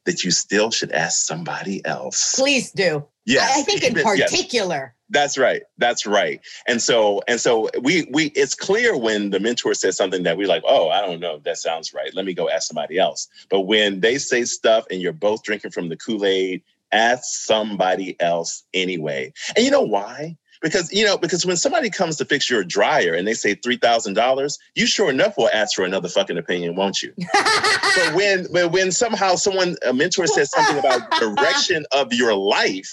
[0.05, 3.55] that you still should ask somebody else please do Yes.
[3.55, 4.75] I, I think in particular.
[4.75, 4.91] Yes.
[5.09, 5.61] That's right.
[5.77, 6.39] That's right.
[6.67, 10.45] And so and so we we it's clear when the mentor says something that we
[10.45, 12.13] like, oh, I don't know, that sounds right.
[12.13, 13.27] Let me go ask somebody else.
[13.49, 18.63] But when they say stuff and you're both drinking from the Kool-Aid, ask somebody else
[18.73, 19.33] anyway.
[19.55, 20.37] And you know why?
[20.62, 23.78] Because you know, because when somebody comes to fix your dryer and they say three
[23.78, 27.13] thousand dollars, you sure enough will ask for another fucking opinion, won't you?
[27.34, 32.91] but when but when somehow someone a mentor says something about direction of your life,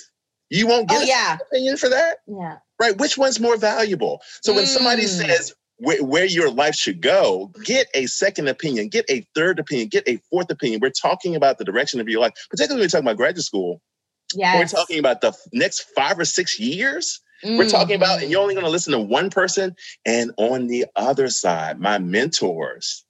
[0.51, 1.37] you won't get oh, yeah.
[1.51, 2.19] opinion for that.
[2.27, 2.59] Yeah.
[2.81, 2.97] Right.
[2.97, 4.23] Which one's more valuable?
[4.43, 5.09] So when somebody mm.
[5.09, 9.89] says where, where your life should go, get a second opinion, get a third opinion,
[9.89, 10.81] get a fourth opinion.
[10.81, 13.81] We're talking about the direction of your life, particularly when we're talking about graduate school.
[14.35, 14.59] Yeah.
[14.59, 17.21] We're talking about the next five or six years.
[17.45, 17.59] Mm.
[17.59, 19.77] We're talking about, and you're only going to listen to one person.
[20.05, 23.05] And on the other side, my mentors,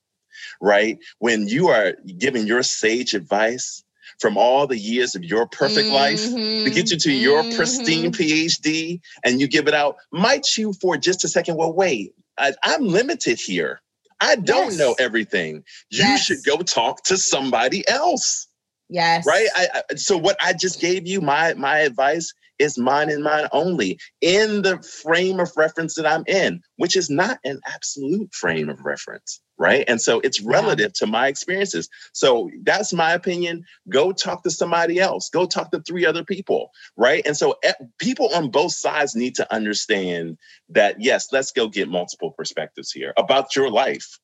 [0.60, 0.98] right?
[1.18, 3.84] When you are giving your sage advice,
[4.18, 5.94] from all the years of your perfect mm-hmm.
[5.94, 6.20] life
[6.64, 7.22] to get you to mm-hmm.
[7.22, 11.72] your pristine PhD and you give it out, might you for just a second, well,
[11.72, 13.80] wait, I, am limited here.
[14.20, 14.78] I don't yes.
[14.78, 15.64] know everything.
[15.90, 16.24] You yes.
[16.24, 18.48] should go talk to somebody else.
[18.88, 19.26] Yes.
[19.26, 19.48] Right.
[19.54, 23.48] I, I, so what I just gave you, my my advice, is mine and mine
[23.52, 28.68] only in the frame of reference that I'm in, which is not an absolute frame
[28.68, 29.40] of reference.
[29.60, 29.84] Right.
[29.88, 30.98] And so it's relative yeah.
[31.00, 31.88] to my experiences.
[32.12, 33.64] So that's my opinion.
[33.88, 35.28] Go talk to somebody else.
[35.30, 36.70] Go talk to three other people.
[36.96, 37.26] Right.
[37.26, 37.56] And so
[37.98, 43.12] people on both sides need to understand that, yes, let's go get multiple perspectives here
[43.16, 44.18] about your life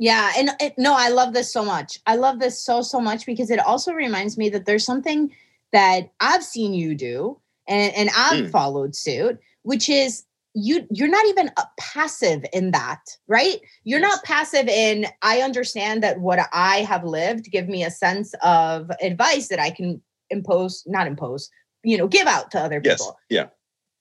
[0.00, 1.98] yeah, and it, no, I love this so much.
[2.06, 5.30] I love this so so much because it also reminds me that there's something
[5.72, 7.38] that I've seen you do
[7.70, 8.50] and and I've mm.
[8.50, 13.60] followed suit, which is you you're not even passive in that, right?
[13.84, 14.10] You're yes.
[14.10, 18.90] not passive in I understand that what I have lived give me a sense of
[19.00, 21.48] advice that I can impose, not impose,
[21.84, 23.16] you know, give out to other people.
[23.28, 23.44] Yes.
[23.44, 23.46] Yeah.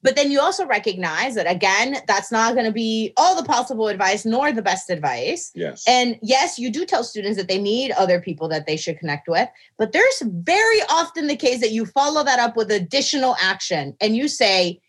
[0.01, 3.89] But then you also recognize that again, that's not going to be all the possible
[3.89, 5.51] advice nor the best advice.
[5.53, 5.83] Yes.
[5.87, 9.27] And yes, you do tell students that they need other people that they should connect
[9.27, 13.95] with, but there's very often the case that you follow that up with additional action
[13.99, 14.79] and you say,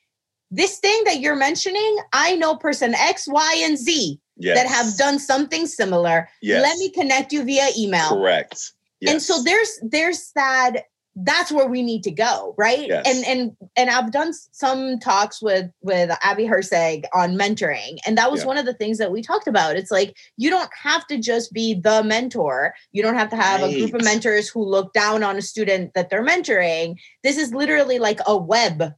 [0.52, 4.56] this thing that you're mentioning, I know person X, Y, and Z yes.
[4.56, 6.28] that have done something similar.
[6.42, 6.62] Yes.
[6.62, 8.08] Let me connect you via email.
[8.08, 8.72] Correct.
[9.00, 9.12] Yes.
[9.12, 10.84] And so there's there's that
[11.16, 13.04] that's where we need to go right yes.
[13.06, 18.30] and and and i've done some talks with with Abbe Herzig on mentoring and that
[18.30, 18.46] was yeah.
[18.46, 21.52] one of the things that we talked about it's like you don't have to just
[21.52, 23.74] be the mentor you don't have to have right.
[23.74, 26.94] a group of mentors who look down on a student that they're mentoring
[27.24, 28.94] this is literally like a web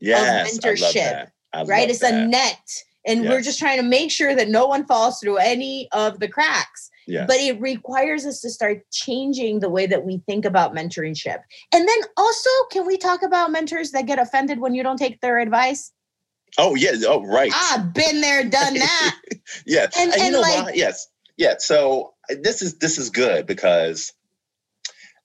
[0.00, 1.28] yes, of mentorship
[1.66, 2.14] right it's that.
[2.14, 3.30] a net and yes.
[3.30, 6.90] we're just trying to make sure that no one falls through any of the cracks
[7.26, 11.40] But it requires us to start changing the way that we think about mentorship.
[11.72, 15.20] And then also, can we talk about mentors that get offended when you don't take
[15.20, 15.92] their advice?
[16.58, 16.92] Oh yeah.
[17.06, 17.50] Oh right.
[17.54, 19.20] I've been there, done that.
[19.66, 19.94] yes.
[19.98, 20.72] And, and, and you know like, why?
[20.74, 21.08] Yes.
[21.36, 21.54] Yeah.
[21.58, 24.12] So uh, this is this is good because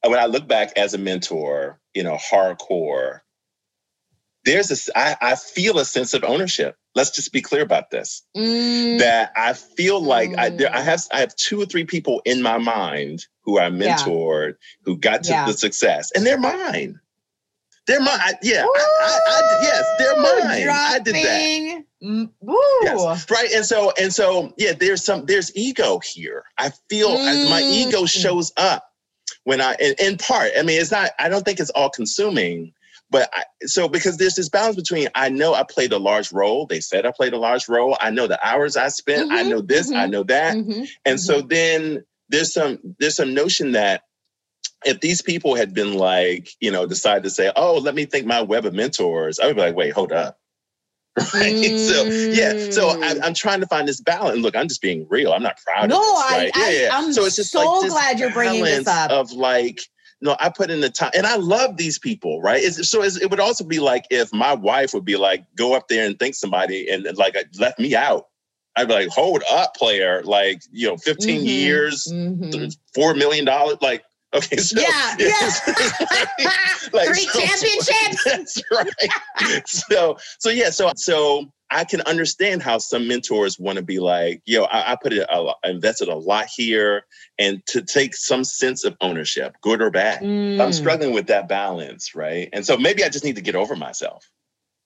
[0.04, 3.22] uh, when I look back as a mentor, you know, hardcore,
[4.48, 8.24] there's this I, I feel a sense of ownership let's just be clear about this
[8.36, 8.98] mm.
[9.00, 10.40] that i feel like mm.
[10.40, 13.70] I, there, I have i have two or three people in my mind who i
[13.70, 14.78] mentored yeah.
[14.84, 15.46] who got to yeah.
[15.46, 17.00] the success and they're mine
[17.86, 20.70] they're mine I, yeah I, I, yes they're mine Dropping.
[20.70, 22.80] i did that mm, Ooh.
[22.84, 27.50] Yes, right and so and so yeah there's some there's ego here i feel mm.
[27.50, 28.92] my ego shows up
[29.44, 32.74] when i in, in part i mean it's not i don't think it's all consuming
[33.10, 36.66] but I, so because there's this balance between I know I played a large role.
[36.66, 37.98] They said I played a large role.
[38.02, 39.30] I know the hours I spent.
[39.30, 39.88] Mm-hmm, I know this.
[39.88, 40.56] Mm-hmm, I know that.
[40.56, 41.48] Mm-hmm, and so mm-hmm.
[41.48, 44.04] then there's some there's some notion that
[44.86, 48.26] if these people had been like you know decide to say oh let me think
[48.26, 50.38] my web of mentors I would be like wait hold up.
[51.34, 51.56] Right.
[51.56, 51.78] Mm.
[51.80, 52.70] So yeah.
[52.70, 54.36] So I, am trying to find this balance.
[54.36, 55.34] And look, I'm just being real.
[55.34, 55.90] I'm not proud.
[55.90, 56.52] No, of this, right?
[56.54, 56.90] I, yeah, yeah.
[56.92, 59.10] I'm so it's just so like glad you're bringing this up.
[59.10, 59.80] Of like,
[60.22, 62.62] no, I put in the time, and I love these people, right?
[62.62, 65.76] It's, so it's, it would also be like if my wife would be like, go
[65.76, 68.28] up there and thank somebody, and like left me out.
[68.76, 72.70] I'd be like, hold up, player, like you know, 15 mm-hmm, years, mm-hmm.
[72.94, 74.04] four million dollars, like.
[74.34, 75.30] Okay, so yeah, yeah,
[76.92, 78.24] like, three so, championships.
[78.26, 79.66] That's right.
[79.66, 84.42] so, so yeah, so so I can understand how some mentors want to be like,
[84.46, 87.06] yo, I, I put it, I invested a lot here,
[87.38, 90.22] and to take some sense of ownership, good or bad.
[90.22, 90.62] Mm.
[90.62, 92.50] I'm struggling with that balance, right?
[92.54, 94.30] And so maybe I just need to get over myself.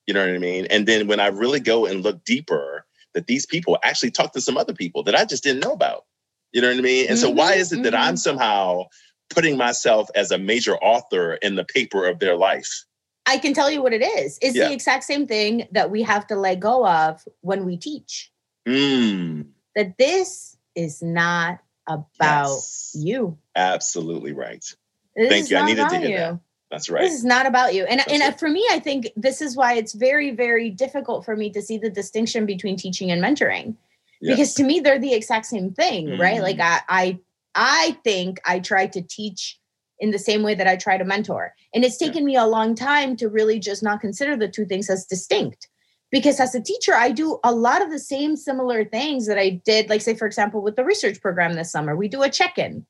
[0.06, 0.66] You know what I mean?
[0.70, 4.40] And then when I really go and look deeper, that these people actually talk to
[4.40, 6.04] some other people that I just didn't know about.
[6.52, 7.06] You know what I mean?
[7.08, 7.84] And mm-hmm, so why is it mm-hmm.
[7.84, 8.16] that I'm mm-hmm.
[8.16, 8.84] somehow
[9.30, 12.84] putting myself as a major author in the paper of their life?
[13.26, 14.38] I can tell you what it is.
[14.42, 14.68] It's yeah.
[14.68, 18.32] the exact same thing that we have to let go of when we teach.
[18.66, 19.46] Mm.
[19.76, 22.96] That this is not about yes.
[22.98, 23.38] you.
[23.56, 24.64] Absolutely right.
[25.16, 25.56] This Thank you.
[25.56, 26.16] I needed to hear you.
[26.16, 26.40] that.
[26.70, 27.02] That's right.
[27.02, 27.84] This is not about you.
[27.84, 28.38] And, That's and right.
[28.38, 31.76] for me, I think this is why it's very, very difficult for me to see
[31.76, 33.76] the distinction between teaching and mentoring.
[34.22, 34.36] Yes.
[34.36, 36.18] Because to me, they're the exact same thing, mm.
[36.18, 36.40] right?
[36.40, 37.18] Like I, I
[37.54, 39.58] I think I try to teach
[40.02, 41.54] in the same way that I try to mentor.
[41.72, 44.90] And it's taken me a long time to really just not consider the two things
[44.90, 45.68] as distinct.
[46.10, 49.62] Because as a teacher, I do a lot of the same similar things that I
[49.64, 51.96] did, like, say, for example, with the research program this summer.
[51.96, 52.84] We do a check in,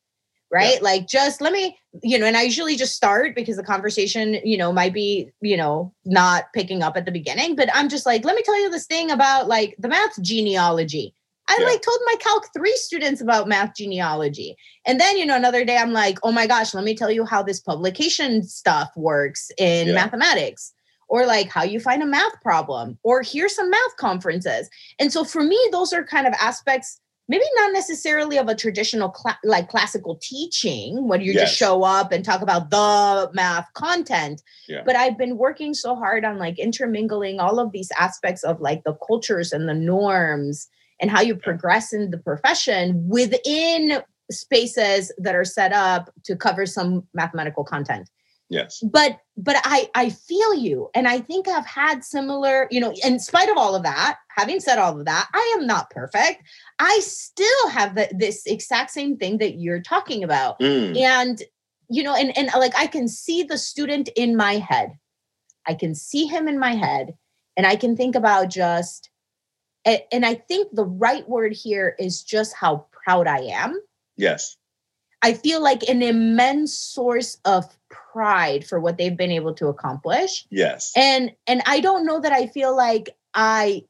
[0.50, 0.76] right?
[0.76, 0.82] Yeah.
[0.82, 4.56] Like, just let me, you know, and I usually just start because the conversation, you
[4.56, 8.24] know, might be, you know, not picking up at the beginning, but I'm just like,
[8.24, 11.14] let me tell you this thing about like the math genealogy
[11.52, 11.66] I yeah.
[11.66, 14.56] like told my Calc 3 students about math genealogy.
[14.86, 17.24] And then, you know, another day I'm like, oh my gosh, let me tell you
[17.24, 19.94] how this publication stuff works in yeah.
[19.94, 20.72] mathematics.
[21.08, 24.70] Or like how you find a math problem, or here's some math conferences.
[24.98, 29.14] And so for me, those are kind of aspects maybe not necessarily of a traditional
[29.14, 31.42] cl- like classical teaching when you Yes.
[31.42, 34.82] just show up and talk about the math content Yeah.
[34.84, 38.84] but i've been working so hard on like intermingling all of these aspects of like
[38.84, 40.68] the cultures and the norms
[41.02, 46.64] and how you progress in the profession within spaces that are set up to cover
[46.64, 48.08] some mathematical content.
[48.48, 48.80] Yes.
[48.82, 53.18] but but i i feel you and i think i've had similar you know in
[53.18, 56.42] spite of all of that having said all of that i am not perfect.
[56.78, 60.60] I still have the, this exact same thing that you're talking about.
[60.60, 61.42] Mm, and
[61.88, 64.98] you know and and like i can see the student in my head.
[65.66, 67.14] I can see him in my head
[67.56, 69.08] and i can think about just
[69.84, 73.80] and i think the right word here is just how proud i am
[74.16, 74.56] yes.
[75.24, 80.44] I feel like an immense source of pride for what they've been able to accomplish.
[80.50, 80.92] Yes.
[80.96, 83.84] And and I don't know that I feel like I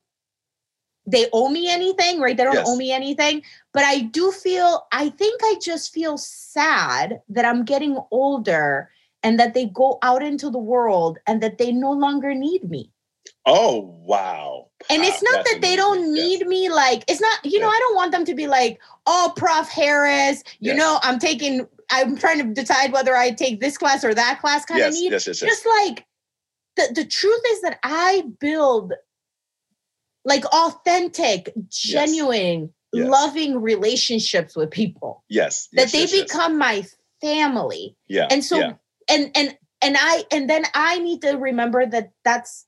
[1.07, 2.37] they owe me anything, right?
[2.37, 2.69] They don't Yes.
[2.69, 7.65] owe me anything, but I do feel I think I just feel sad that I'm
[7.65, 8.91] getting older
[9.23, 12.93] and that they go out into the world and that they no longer need me.
[13.47, 14.69] Oh wow.
[14.91, 16.15] And it's not that's that they don't.
[16.17, 16.41] Yes.
[16.41, 16.69] need me.
[16.69, 19.69] Like, it's not, you know, I don't want them to be like, oh, Prof.
[19.69, 20.79] Harris, you Yes.
[20.79, 24.65] know, I'm taking, I'm trying to decide whether I take this class or that class
[24.65, 25.13] kind of need.
[25.13, 25.51] yes, yes, yes.
[25.51, 26.05] Just like
[26.77, 28.93] the, the truth is that I build
[30.25, 35.25] like authentic, genuine, loving relationships with people.
[35.29, 35.69] yes.
[35.73, 36.85] That they become my
[37.21, 38.27] family Yeah.
[38.31, 38.73] and so yeah.
[39.09, 42.67] and and and i and then i need to remember that that's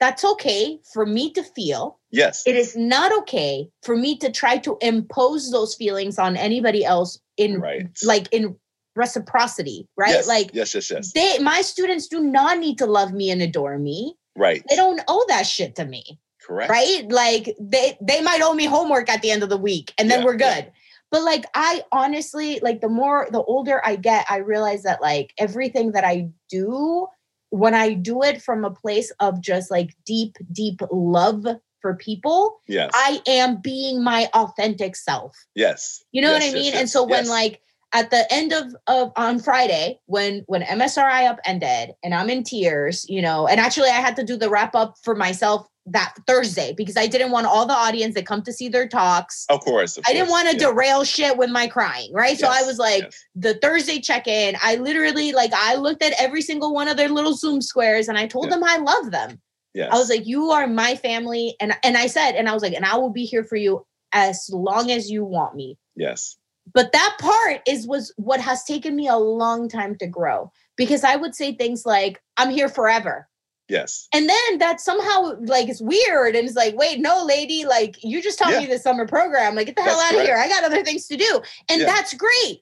[0.00, 2.46] that's okay for me to feel yes.
[2.46, 7.18] it is not okay for me to try to impose those feelings on anybody else
[7.36, 7.88] in right.
[8.04, 8.56] like in
[8.94, 11.12] reciprocity right yes, like yes, yes, yes.
[11.12, 14.62] they my students do not need to love me and adore me right.
[14.68, 16.70] they don't owe that shit to me Correct.
[16.70, 20.10] right like they they might owe me homework at the end of the week and
[20.10, 20.60] then Yeah, we're yeah.
[20.60, 20.72] good
[21.10, 25.34] but like i honestly like the more the older i get i realize that like
[25.38, 27.06] everything that i do
[27.50, 31.46] when i do it from a place of just like deep deep love
[31.80, 32.90] for people Yes.
[32.94, 36.02] i am being my authentic self yes.
[36.12, 37.60] you know Yes, what i yes, mean yes, and so when like
[37.92, 43.06] at the end of of on Friday when when MSRI-UP ended and I'm in tears,
[43.08, 46.74] you know, and actually I had to do the wrap up for myself that Thursday
[46.76, 49.46] because I didn't want all the audience that come to see their talks.
[49.48, 49.96] Of course.
[49.96, 50.66] of I didn't want to yeah.
[50.68, 52.36] derail shit with my crying, right?
[52.38, 53.24] so I was like yes.
[53.34, 57.34] the Thursday check-in, I literally like I looked at every single one of their little
[57.34, 58.56] Zoom squares and I told Yeah.
[58.56, 59.40] them I love them.
[59.74, 59.90] yes.
[59.92, 61.54] I was like, you are my family.
[61.60, 63.86] And and I said, and I was like, and I will be here for you
[64.12, 65.78] as long as you want me.
[65.94, 66.36] yes.
[66.74, 71.04] But that part is was what has taken me a long time to grow because
[71.04, 73.28] I would say things like, I'm here forever.
[73.68, 74.06] Yes.
[74.14, 78.22] And then that somehow like it's weird and it's like, wait, no, lady, like you
[78.22, 78.60] just taught Yeah.
[78.60, 79.54] me the summer program.
[79.56, 80.36] Like, get the hell That's out of here.
[80.36, 81.40] I got other things to do.
[81.68, 81.86] And Yeah.
[81.86, 82.60] that's great.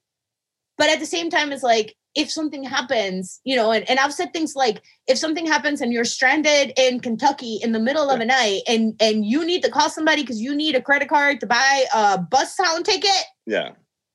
[0.78, 4.14] But at the same time, it's like if something happens, you know, and, and I've
[4.14, 8.20] said things like if something happens and you're stranded in Kentucky in the middle of
[8.20, 11.40] a night and and you need to call somebody because you need a credit card
[11.40, 13.10] to buy a bus town ticket,
[13.46, 13.72] Yeah.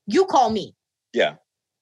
[0.07, 0.75] you call me.
[1.13, 1.35] Yeah.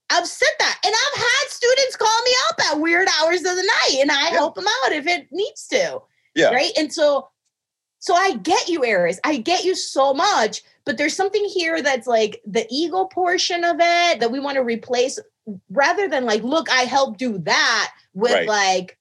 [0.10, 0.80] I've said that.
[0.86, 4.26] And I've had students call me up at weird hours of the night and I
[4.26, 4.30] Yeah.
[4.30, 6.02] help them out if it needs to.
[6.36, 6.52] Yeah.
[6.52, 6.72] Right.
[6.78, 7.30] And so,
[8.00, 9.20] so I get you, Aris.
[9.24, 13.78] I get you so much, but there's something here that's like the ego portion of
[13.80, 15.20] it that we want to replace
[15.70, 18.48] rather than like, look, I helped do that with Right.
[18.48, 18.98] like,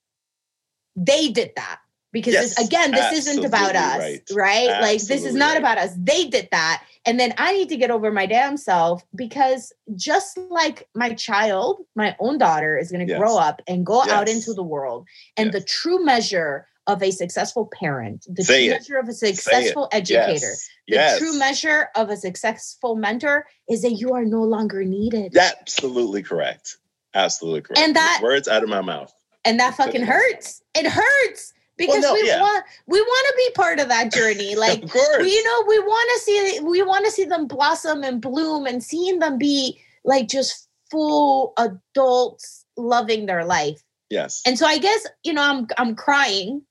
[0.97, 1.81] they did that.
[2.13, 4.23] Because this, again, this isn't about us, right?
[4.33, 4.81] right.
[4.81, 5.59] Like, this is not right.
[5.59, 5.91] about us.
[5.99, 6.83] They did that.
[7.07, 11.79] And then I need to get over my damn self because just like my child,
[11.95, 13.19] my own daughter is going to Yes.
[13.21, 15.07] grow up and go out into the world.
[15.37, 15.55] And Yes.
[15.55, 18.79] the true measure of a successful parent, the Say true it.
[18.79, 20.69] measure of a successful educator, Yes.
[20.89, 21.19] the yes.
[21.19, 25.37] true measure of a successful mentor is that you are no longer needed.
[25.37, 26.77] Absolutely correct.
[27.15, 27.79] Absolutely correct.
[27.81, 29.13] And that- words out of my mouth.
[29.45, 30.61] and that fucking hurts.
[30.75, 32.41] It hurts because no, we yeah.
[32.41, 34.55] want we want to be part of that journey.
[34.57, 35.19] Like of course.
[35.23, 38.67] we, you know, we want to see we want to see them blossom and bloom
[38.67, 43.81] and seeing them be like just full adults loving their life.
[44.11, 44.43] yes.
[44.47, 46.63] And so I guess, you know, I'm I'm crying.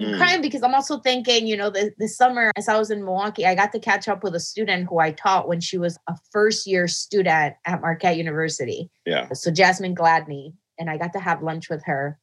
[0.00, 0.16] I'm Mm.
[0.16, 3.44] crying because I'm also thinking, you know, the, this summer as I was in Milwaukee,
[3.44, 6.14] I got to catch up with a student who I taught when she was a
[6.32, 8.88] first year student at Marquette University.
[9.04, 9.28] yeah.
[9.34, 12.18] So Jasmine Gladney, and I got to have lunch with her.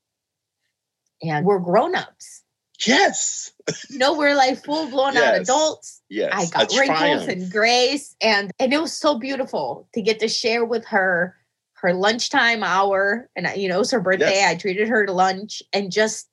[1.21, 2.43] And we're grown-ups.
[2.85, 3.51] Yes.
[3.89, 6.01] You know, we're like full-blown out adults.
[6.09, 6.31] Yes.
[6.31, 7.27] I got wrinkles triumph.
[7.27, 8.15] and grace.
[8.21, 11.35] And and it was so beautiful to get to share with her
[11.73, 13.29] her lunchtime hour.
[13.35, 14.29] And I- you know, it was her birthday.
[14.29, 14.51] Yes.
[14.51, 16.29] I treated her to lunch and just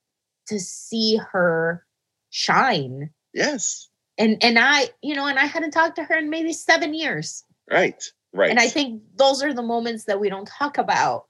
[0.49, 1.85] to see her
[2.31, 3.11] shine.
[3.33, 3.89] Yes.
[4.19, 7.43] And and I, you know, and I hadn't talked to her in maybe seven years.
[7.71, 8.03] Right.
[8.35, 8.51] Right.
[8.51, 11.25] And I think those are the moments that we don't talk about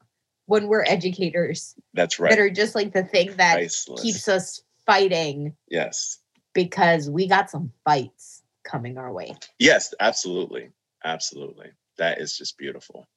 [0.47, 1.75] when we're educators.
[1.95, 2.31] That's right.
[2.31, 4.03] That are just like the thing that Priceless.
[4.03, 5.57] keeps us fighting.
[5.69, 6.19] Yes.
[6.53, 9.35] Because we got some fights coming our way.
[9.59, 10.71] Yes, absolutely.
[11.05, 11.71] Absolutely.
[11.99, 13.09] That is just beautiful.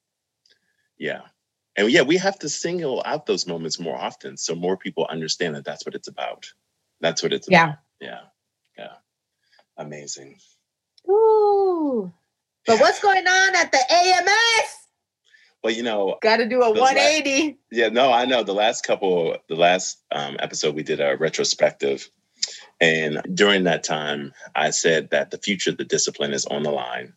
[0.98, 1.22] Yeah.
[1.76, 5.56] And yeah, we have to single out those moments more often so more people understand
[5.56, 6.52] that that's what it's about.
[7.02, 7.64] That's what it's yeah.
[7.64, 7.78] about.
[8.02, 8.20] Yeah.
[8.78, 8.94] Yeah.
[9.78, 10.40] Amazing.
[11.08, 12.12] Ooh.
[12.66, 14.87] But what's going on at the AMS?
[15.64, 17.44] Well, you know, got to do a 180.
[17.44, 18.44] Last, yeah, no, I know.
[18.44, 22.10] The last couple, the last um, episode, we did a retrospective.
[22.80, 26.72] And during that time, I said that the future of the discipline is on the
[26.72, 27.14] line.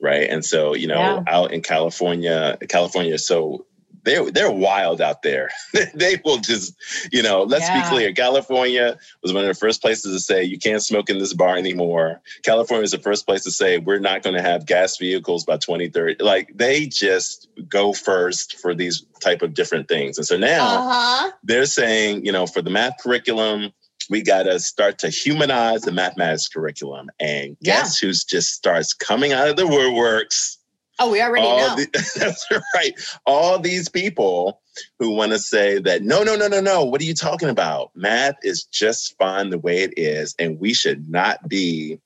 [0.00, 0.28] Right.
[0.28, 1.22] And so, you know, yeah.
[1.28, 3.66] out in California, California is so
[4.06, 5.50] they're they're wild out there.
[5.94, 6.74] they will just,
[7.12, 7.82] you know, let's yeah.
[7.82, 8.12] be clear.
[8.12, 11.56] California was one of the first places to say you can't smoke in this bar
[11.56, 12.22] anymore.
[12.42, 15.56] California is the first place to say we're not going to have gas vehicles by
[15.56, 16.22] 2030.
[16.22, 20.16] Like they just go first for these type of different things.
[20.16, 21.30] And so now uh-huh.
[21.42, 23.72] they're saying, you know, for the math curriculum,
[24.08, 27.10] we got to start to humanize the mathematics curriculum.
[27.18, 28.06] And guess yeah.
[28.06, 30.55] who's just starts coming out of the woodworks?
[30.98, 31.76] Oh, we already all know.
[31.76, 32.92] The, that's right.
[33.26, 34.60] All these people
[34.98, 36.84] who want to say that no, no, no, no, no.
[36.84, 37.90] What are you talking about?
[37.94, 42.00] Math is just fine the way it is, and we should not be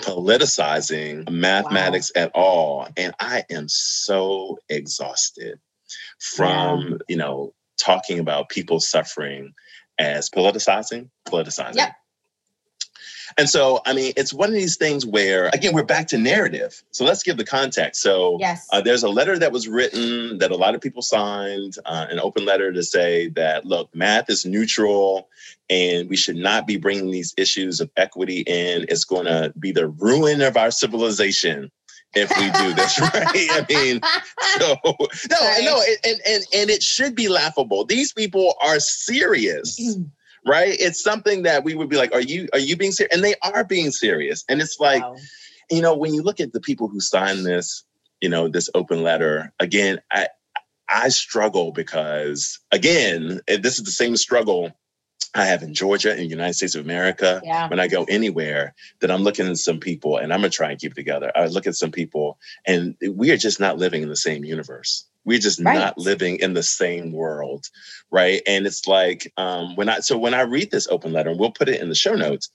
[0.00, 2.22] politicizing mathematics wow.
[2.22, 2.88] at all.
[2.96, 5.58] And I am so exhausted
[6.18, 6.96] from yeah.
[7.08, 9.52] you know talking about people suffering
[9.98, 11.76] as politicizing, politicizing.
[11.76, 11.94] Yep.
[13.36, 16.82] And so, I mean, it's one of these things where, again, we're back to narrative.
[16.90, 18.02] So let's give the context.
[18.02, 18.66] So yes.
[18.72, 22.20] Uh, there's a letter that was written that a lot of people signed, uh, an
[22.20, 25.28] open letter to say that, look, math is neutral
[25.70, 28.86] and we should not be bringing these issues of equity in.
[28.88, 31.70] It's going to be the ruin of our civilization
[32.14, 33.12] if we do this right.
[33.34, 34.00] I mean,
[34.58, 34.76] so
[35.30, 35.64] no, right.
[35.64, 37.84] no, and, and and it should be laughable.
[37.84, 39.78] These people are serious.
[40.46, 40.76] Right?
[40.78, 43.14] It's something that we would be like, are you are you being serious?
[43.14, 44.44] And they are being serious.
[44.48, 45.16] And it's like, wow.
[45.70, 47.84] you know, when you look at the people who signed this,
[48.20, 50.28] you know, this open letter, again, I
[50.88, 54.72] I struggle because again, this is the same struggle
[55.34, 57.40] I have in Georgia in the United States of America.
[57.44, 57.68] Yeah.
[57.68, 60.80] When I go anywhere, that I'm looking at some people and I'm gonna try and
[60.80, 61.32] keep it together.
[61.34, 65.06] I look at some people and we are just not living in the same universe.
[65.24, 65.78] We're just right.
[65.78, 67.68] not living in the same world,
[68.10, 68.42] right?
[68.46, 71.52] And it's like um, when I so when I read this open letter, and we'll
[71.52, 72.50] put it in the show notes.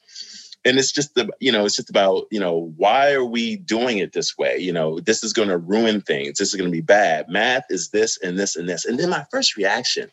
[0.66, 4.00] And it's just the you know it's just about you know why are we doing
[4.00, 4.58] it this way?
[4.58, 6.38] You know this is going to ruin things.
[6.38, 7.30] This is going to be bad.
[7.30, 8.86] Math is this and this and this.
[8.86, 10.12] And then my first reaction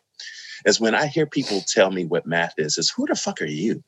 [0.64, 3.46] is when I hear people tell me what math is, is who the fuck are
[3.46, 3.82] you?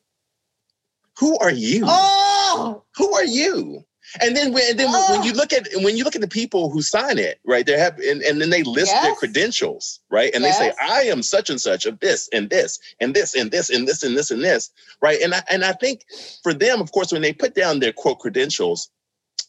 [1.19, 1.83] Who are you?
[1.85, 3.83] Oh, who are you?
[4.21, 5.11] And then when, and then oh.
[5.11, 7.65] when you look at when you look at the people who sign it, right?
[7.65, 9.03] They have and, and then they list yes.
[9.03, 10.33] their credentials, right?
[10.33, 10.57] And yes.
[10.57, 13.69] they say, I am such and such of this and this and this and this
[13.69, 15.21] and this and this and this, right?
[15.21, 16.05] And I and I think
[16.43, 18.89] for them, of course, when they put down their quote credentials,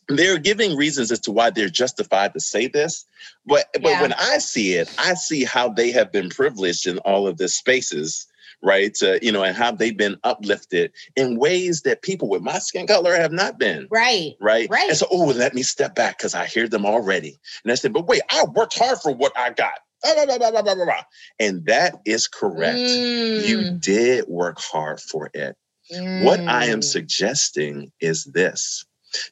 [0.09, 3.07] they're giving reasons as to why they're justified to say this.
[3.47, 3.81] But yeah.
[3.83, 7.39] but when I see it, I see how they have been privileged in all of
[7.39, 8.27] these spaces
[8.63, 8.97] right?
[9.03, 12.87] Uh, you know, and how they've been uplifted in ways that people with my skin
[12.87, 13.89] color have not been.
[13.91, 14.35] Right.
[14.41, 14.69] Right.
[14.71, 14.89] Right.
[14.89, 17.39] And so, oh, let me step back because I hear them already.
[17.65, 19.75] And I said, but wait, I worked hard for what I got.
[21.39, 22.79] And that is correct.
[22.79, 23.47] Mm.
[23.47, 25.57] You did work hard for it.
[25.93, 26.25] Mm.
[26.25, 26.85] What I am mm.
[26.85, 28.85] suggesting is this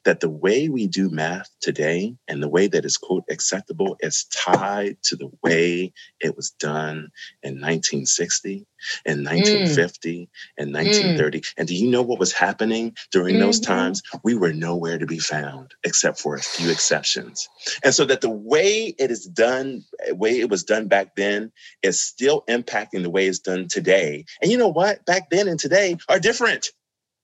[0.05, 4.25] that the way we do math today and the way that is quote acceptable is
[4.25, 7.09] tied to the way it was done
[7.43, 8.65] in 1960
[9.05, 10.27] and 1950 mm.
[10.57, 11.53] and 1930 mm.
[11.57, 13.43] and do you know what was happening during mm-hmm.
[13.43, 17.49] those times we were nowhere to be found except for a few exceptions
[17.83, 21.51] and so that the way it is done way it was done back then
[21.83, 25.59] is still impacting the way it's done today and you know what back then and
[25.59, 26.71] today are different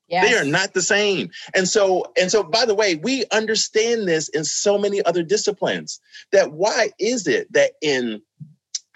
[0.08, 0.30] Yes.
[0.30, 1.32] They are not the same.
[1.56, 6.00] And so, and so, by the way, we understand this in so many other disciplines
[6.32, 8.22] that why is it that in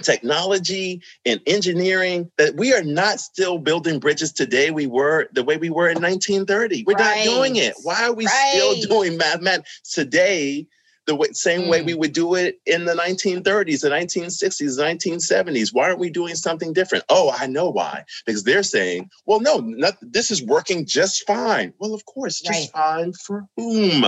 [0.03, 5.57] technology and engineering that we are not still building bridges today we were the way
[5.57, 7.25] we were in 1930 we're right.
[7.25, 8.51] not doing it why are we right.
[8.53, 10.65] still doing mathematics today
[11.09, 11.69] the way, same mm.
[11.69, 11.99] way we mm.
[11.99, 15.73] would do it in the 1930s, the 1960s, the 1970s.
[15.73, 17.03] Why aren't we doing something different?
[17.09, 18.05] Oh, I know why.
[18.25, 21.73] Because they're saying, well, no, not, this is working just fine.
[21.79, 23.01] Well, of course, just right.
[23.01, 24.01] fine for whom?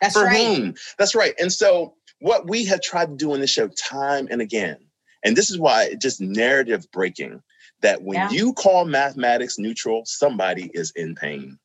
[0.00, 0.56] That's for right.
[0.56, 0.74] whom?
[0.98, 1.34] That's right.
[1.40, 4.78] And so, what we have tried to do in the show time and again,
[5.24, 7.42] and this is why just narrative breaking
[7.82, 8.30] that when yeah.
[8.30, 11.58] you call mathematics neutral, somebody is in pain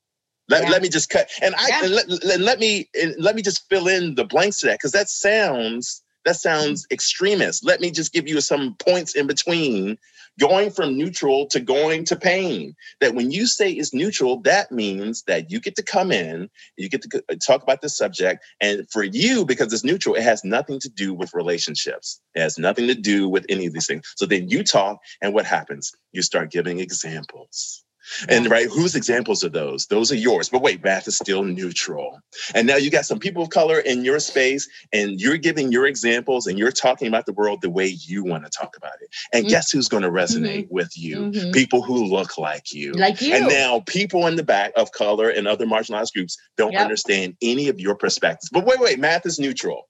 [0.49, 0.69] Let, yeah.
[0.69, 1.83] let me just cut and I yeah.
[1.83, 4.91] and let, let, let, me let me just fill in the blanks to that because
[4.91, 7.65] that sounds that sounds extremist.
[7.65, 9.97] Let me just give you some points in between
[10.39, 12.75] going from neutral to going to pain.
[13.01, 16.89] That when you say it's neutral, that means that you get to come in, you
[16.89, 18.43] get to uh, talk about the subject.
[18.61, 22.21] And for you, because it's neutral, it has nothing to do with relationships.
[22.35, 24.11] It has nothing to do with any of these things.
[24.15, 25.91] So then you talk, and what happens?
[26.11, 27.83] You start giving examples.
[28.27, 29.87] And right, whose examples are those?
[29.87, 30.49] Those are yours.
[30.49, 32.19] But wait, math is still neutral.
[32.55, 35.85] And now you got some people of color in your space, and you're giving your
[35.85, 39.09] examples and you're talking about the world the way you want to talk about it.
[39.33, 39.49] And mm-hmm.
[39.49, 40.73] guess who's going to resonate mm-hmm.
[40.73, 41.17] with you?
[41.17, 41.51] Mm-hmm.
[41.51, 42.93] People who look like you.
[42.93, 43.35] Like you.
[43.35, 46.81] And now people in the back of color and other marginalized groups don't yep.
[46.81, 48.49] understand any of your perspectives.
[48.51, 49.87] But wait, wait, math is neutral.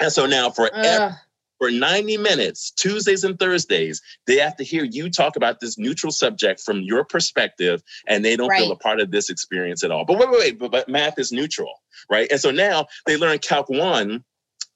[0.00, 1.12] And so now for uh
[1.58, 6.12] for 90 minutes, Tuesdays and Thursdays, they have to hear you talk about this neutral
[6.12, 8.60] subject from your perspective, and they don't right.
[8.60, 10.04] feel a part of this experience at all.
[10.04, 12.30] But wait, wait, wait, but, but math is neutral, right?
[12.30, 14.24] And so now they learn Calc 1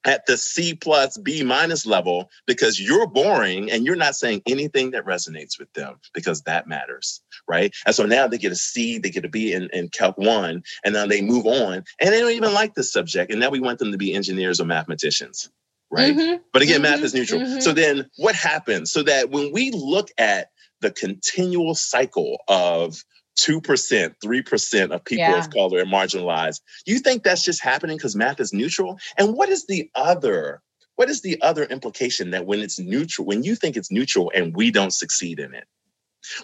[0.04, 4.90] at the C plus B minus level because you're boring and you're not saying anything
[4.90, 7.72] that resonates with them because that matters, right?
[7.86, 10.62] And so now they get a C, they get a B in, in Calc 1,
[10.84, 13.30] and then they move on and they don't even like the subject.
[13.30, 15.50] And now we want them to be engineers or mathematicians
[15.92, 16.16] right?
[16.16, 16.42] Mm-hmm.
[16.52, 16.82] But again, mm-hmm.
[16.82, 17.40] math is neutral.
[17.42, 17.60] Mm-hmm.
[17.60, 18.90] So then what happens?
[18.90, 20.48] So that when we look at
[20.80, 23.04] the continual cycle of
[23.38, 25.38] 2%, 3% of people yeah.
[25.38, 28.98] of color and marginalized, you think that's just happening because math is neutral?
[29.18, 30.62] And what is the other?
[30.96, 34.54] What is the other implication that when it's neutral, when you think it's neutral and
[34.54, 35.64] we don't succeed in it?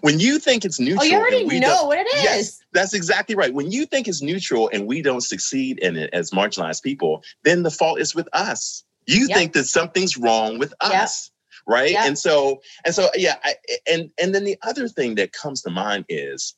[0.00, 2.22] When you think it's neutral, oh, you already know what it is.
[2.24, 3.54] Yes, that's exactly right.
[3.54, 7.62] When you think it's neutral and we don't succeed in it as marginalized people, then
[7.62, 8.82] the fault is with us.
[9.08, 9.36] You yep.
[9.36, 11.30] think that something's wrong with us.
[11.32, 11.74] Yep.
[11.74, 11.90] Right.
[11.92, 12.06] Yep.
[12.06, 13.36] And so, and so, yeah.
[13.42, 13.54] I,
[13.90, 16.54] and, and then the other thing that comes to mind is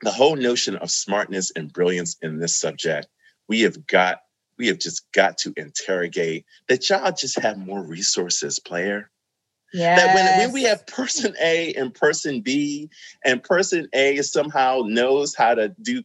[0.00, 3.08] the whole notion of smartness and brilliance in this subject.
[3.48, 4.20] We have got,
[4.56, 9.10] we have just got to interrogate that y'all just have more resources, player.
[9.72, 10.00] Yes.
[10.00, 12.88] That when, when we have person A and person B,
[13.24, 16.04] and person A somehow knows how to do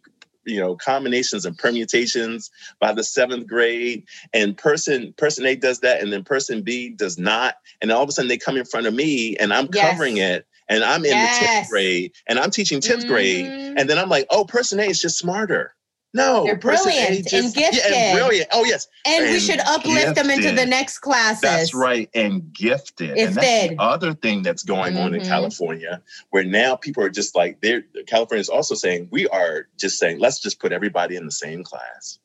[0.50, 6.02] you know combinations and permutations by the seventh grade and person person a does that
[6.02, 8.88] and then person b does not and all of a sudden they come in front
[8.88, 9.92] of me and i'm yes.
[9.92, 11.40] covering it and i'm in yes.
[11.40, 13.08] the 10th grade and i'm teaching 10th mm-hmm.
[13.08, 15.76] grade and then i'm like oh person a is just smarter
[16.14, 17.92] no, they're brilliant just, and gifted.
[17.92, 18.50] Yeah, and brilliant.
[18.52, 20.16] Oh yes, and, and we should uplift gifted.
[20.16, 21.42] them into the next classes.
[21.42, 23.16] That's right, and gifted.
[23.16, 23.28] gifted.
[23.28, 25.04] And that's the other thing that's going mm-hmm.
[25.04, 25.30] on in mm-hmm.
[25.30, 26.02] California,
[26.32, 30.20] where now people are just like they're California is also saying we are just saying
[30.20, 32.18] let's just put everybody in the same class.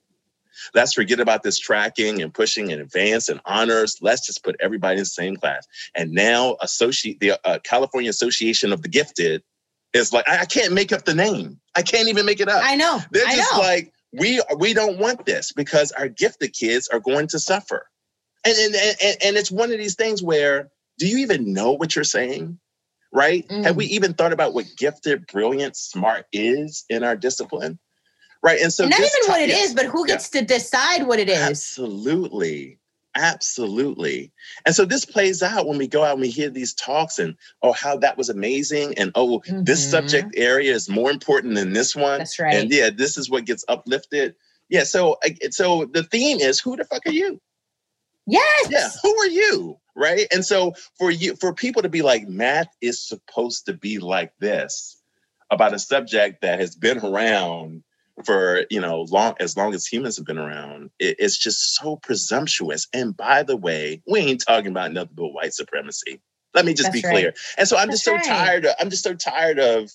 [0.72, 3.99] Let's forget about this tracking and pushing and advance and honors.
[4.01, 5.66] Let's just put everybody in the same class.
[5.95, 9.43] And now, associate the uh, California Association of the Gifted
[9.95, 11.61] is like I, I can't make up the name.
[11.74, 12.62] I can't even make it up.
[12.62, 13.01] I know.
[13.11, 13.61] They're I just know.
[13.61, 17.86] like we we don't want this because our gifted kids are going to suffer.
[18.45, 21.95] And and, and, and it's one of these things where do you even know what
[21.95, 22.59] you're saying?
[23.12, 23.47] Right?
[23.49, 23.64] Mm.
[23.64, 27.78] Have we even thought about what gifted, brilliant, smart is in our discipline?
[28.42, 28.61] Right.
[28.61, 30.40] And so and not even what it is, but who gets yeah.
[30.40, 31.38] to decide what it is?
[31.38, 32.78] Absolutely.
[33.16, 34.32] Absolutely.
[34.66, 37.36] And so this plays out when we go out and we hear these talks and
[37.62, 39.62] oh how that was amazing and oh mm-hmm.
[39.62, 42.18] this subject area is more important than this one.
[42.18, 42.54] That's right.
[42.54, 44.34] And yeah, this is what gets uplifted.
[44.68, 45.18] Yeah, so
[45.50, 47.40] so the theme is who the fuck are you?
[48.26, 48.68] Yes.
[48.70, 49.78] Yeah, who are you?
[49.94, 50.26] Right?
[50.32, 54.32] And so for you for people to be like math is supposed to be like
[54.40, 55.00] this
[55.50, 57.84] about a subject that has been around
[58.24, 61.96] for you know long as long as humans have been around it, it's just so
[61.96, 62.86] presumptuous.
[62.92, 66.20] And by the way we ain't talking about nothing but white supremacy.
[66.54, 67.12] Let me just That's be right.
[67.12, 67.34] clear.
[67.58, 68.24] And so i'm That's just so right.
[68.24, 69.90] tired of i'm just so tired of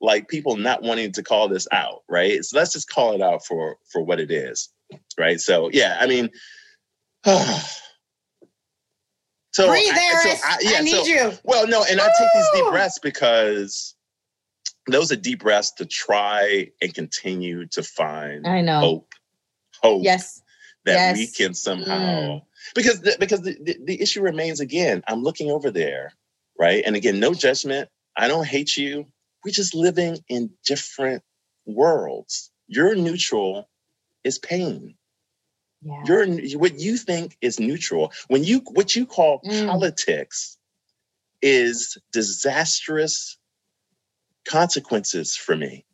[0.00, 2.44] like people not wanting to call this out right?
[2.44, 4.68] So let's just call it out for for what it is
[5.18, 5.40] right?
[5.40, 6.30] So yeah i mean
[7.24, 7.34] so
[9.66, 11.32] breathe I, so I, yeah, I need so, you.
[11.42, 12.06] well no and Woo!
[12.06, 13.96] i take these deep breaths because
[14.86, 18.80] those are deep breaths to try and continue to find I know.
[18.80, 19.14] hope.
[19.82, 20.04] Hope.
[20.04, 20.42] Yes.
[20.84, 21.16] That yes.
[21.16, 22.42] we can somehow mm.
[22.74, 26.12] because the, because the, the, the issue remains again, I'm looking over there,
[26.58, 26.82] right?
[26.84, 27.88] And again, no judgment.
[28.14, 29.06] I don't hate you.
[29.44, 31.22] We're just living in different
[31.64, 32.50] worlds.
[32.66, 33.68] Your neutral
[34.24, 34.94] is pain.
[35.80, 36.02] Yeah.
[36.04, 36.26] Your
[36.58, 38.12] what you think is neutral.
[38.28, 39.66] When you what you call mm.
[39.66, 40.58] politics
[41.42, 43.38] is disastrous
[44.46, 45.84] consequences for me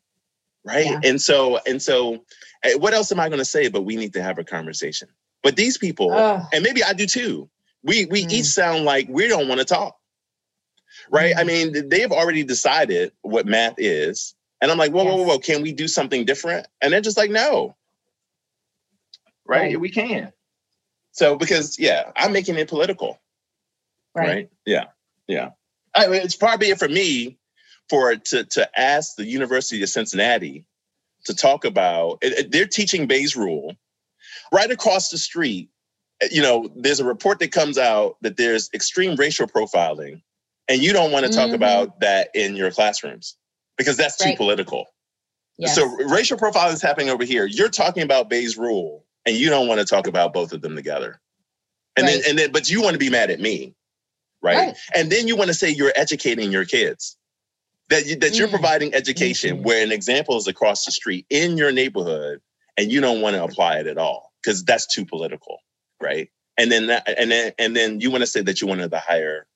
[0.64, 1.00] right yeah.
[1.04, 2.24] and so and so
[2.64, 5.08] eh, what else am i going to say but we need to have a conversation
[5.42, 6.42] but these people Ugh.
[6.52, 7.48] and maybe i do too
[7.82, 8.32] we we mm.
[8.32, 9.96] each sound like we don't want to talk
[11.10, 11.40] right mm.
[11.40, 15.10] i mean they've already decided what math is And I'm like, whoa, yes.
[15.10, 16.66] whoa, whoa, whoa, can we do something different?
[16.80, 17.76] And they're just like, no.
[19.46, 19.60] Right?
[19.60, 19.80] right.
[19.80, 20.32] We can.
[21.12, 23.18] So because yeah, I'm making it political.
[24.14, 24.28] Right.
[24.28, 24.50] right?
[24.66, 24.86] Yeah.
[25.26, 25.50] Yeah.
[25.94, 27.38] I mean, it's probably for me
[27.90, 30.64] for to to ask the University of Cincinnati
[31.24, 33.74] to talk about it, it, they're teaching Bayes rule
[34.52, 35.68] right across the street.
[36.30, 40.22] You know, there's a report that comes out that there's extreme racial profiling,
[40.68, 41.54] and you don't want to talk mm-hmm.
[41.56, 43.36] about that in your classrooms
[43.76, 44.86] because that's too political.
[45.58, 45.74] Yes.
[45.74, 47.44] So racial profiling is happening over here.
[47.44, 50.76] You're talking about Bayes rule, and you don't want to talk about both of them
[50.76, 51.20] together.
[51.96, 52.12] And right.
[52.12, 53.74] then and then, but you want to be mad at me,
[54.42, 54.56] right?
[54.56, 54.76] right.
[54.94, 57.16] And then you want to say you're educating your kids.
[57.90, 58.52] That, you, that you're mm.
[58.52, 59.64] providing education mm-hmm.
[59.64, 62.40] where an example is across the street in your neighborhood
[62.76, 65.58] and you don't want to apply it at all because that's too political,
[66.00, 66.30] right?
[66.56, 68.88] And then that, and then and then you want to say that you want to
[68.88, 69.46] the higher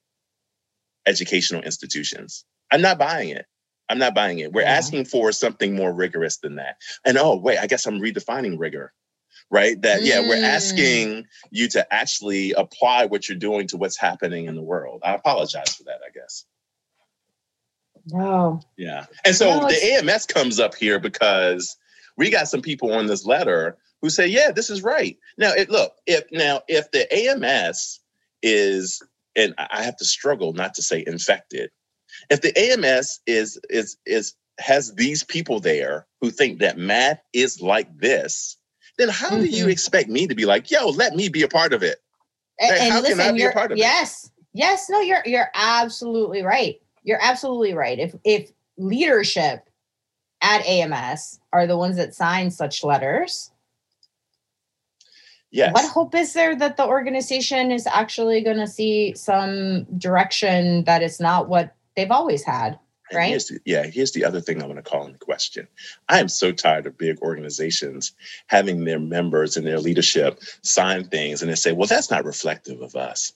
[1.07, 2.45] educational institutions.
[2.71, 3.47] I'm not buying it.
[3.89, 4.53] I'm not buying it.
[4.53, 4.73] We're yeah.
[4.73, 6.77] asking for something more rigorous than that.
[7.05, 8.93] And oh, wait, I guess I'm redefining rigor,
[9.51, 9.81] right?
[9.83, 10.07] That, mm.
[10.07, 10.43] yeah, we're mm.
[10.43, 15.03] asking you to actually apply what you're doing to what's happening in the world.
[15.05, 16.47] I apologize for that, I guess.
[18.07, 18.61] No.
[18.77, 19.07] Yeah.
[19.25, 21.77] And so no, the AMS comes up here because
[22.17, 25.17] we got some people on this letter who say, yeah, this is right.
[25.39, 28.01] Now, it, look, if now if the AMS
[28.43, 29.03] is,
[29.35, 31.71] and I have to struggle not to say infected,
[32.31, 37.61] if the AMS is is is has these people there who think that math is
[37.61, 38.57] like this,
[38.99, 39.41] then how mm-hmm.
[39.41, 39.71] do you mm-hmm.
[39.71, 41.99] expect me to be like, yo, let me be a part of it?
[42.61, 44.31] And, and how listen, can I be a part of yes, it?
[44.31, 44.31] Yes.
[44.57, 46.77] Yes, no, you're you're absolutely right.
[47.05, 47.99] You're absolutely right.
[47.99, 49.69] If if leadership
[50.43, 53.53] at AMS are the ones that sign such letters,
[55.55, 55.73] Yes.
[55.73, 61.01] What hope is there that the organization is actually going to see some direction that
[61.01, 62.77] is not what they've always had?
[63.13, 63.29] Right.
[63.29, 63.85] Here's the, yeah.
[63.85, 65.69] Here's the other thing I want to call into question.
[66.09, 68.17] I am so tired of big organizations
[68.49, 72.81] having their members and their leadership sign things and they say, well, that's not reflective
[72.81, 73.33] of us.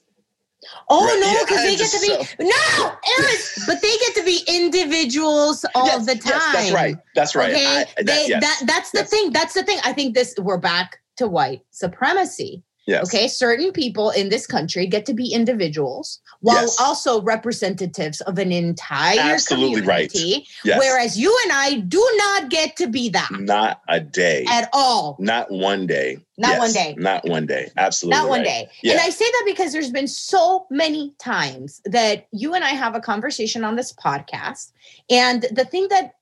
[0.88, 1.20] Oh right.
[1.20, 2.84] no, because yeah, they get to be so, no,
[3.18, 3.36] Aaron,
[3.66, 6.32] but they get to be individuals all yes, the time.
[6.32, 6.96] Yes, that's right.
[7.14, 7.50] That's right.
[7.50, 9.32] Okay, I, that, they, yes, that that's the thing.
[9.32, 9.78] That's the thing.
[9.84, 12.62] I think this we're back to white supremacy.
[12.88, 13.06] Yes.
[13.06, 13.28] Okay.
[13.28, 16.80] Certain people in this country get to be individuals while yes.
[16.80, 20.32] also representatives of an entire Absolutely community.
[20.32, 20.48] Right.
[20.64, 20.78] Yes.
[20.78, 23.28] Whereas you and I do not get to be that.
[23.32, 24.46] Not a day.
[24.48, 25.18] At all.
[25.20, 26.16] Not one day.
[26.38, 26.58] Not yes.
[26.60, 26.94] one day.
[26.96, 27.70] Not one day.
[27.76, 28.18] Absolutely.
[28.18, 28.70] Not one day.
[28.82, 28.92] Yeah.
[28.92, 32.94] And I say that because there's been so many times that you and I have
[32.94, 34.72] a conversation on this podcast.
[35.10, 36.14] And the thing that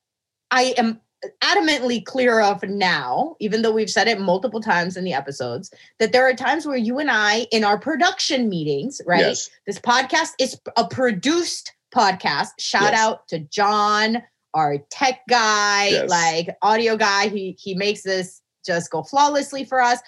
[0.51, 0.99] I am
[1.41, 6.11] adamantly clear of now, even though we've said it multiple times in the episodes, that
[6.11, 9.21] there are times where you and I, in our production meetings, right?
[9.21, 9.49] Yes.
[9.65, 12.49] This podcast is a produced podcast.
[12.59, 12.99] Shout yes.
[12.99, 14.21] out to John,
[14.53, 16.09] our tech guy, yes.
[16.09, 17.29] like audio guy.
[17.29, 19.99] He he makes this just go flawlessly for us.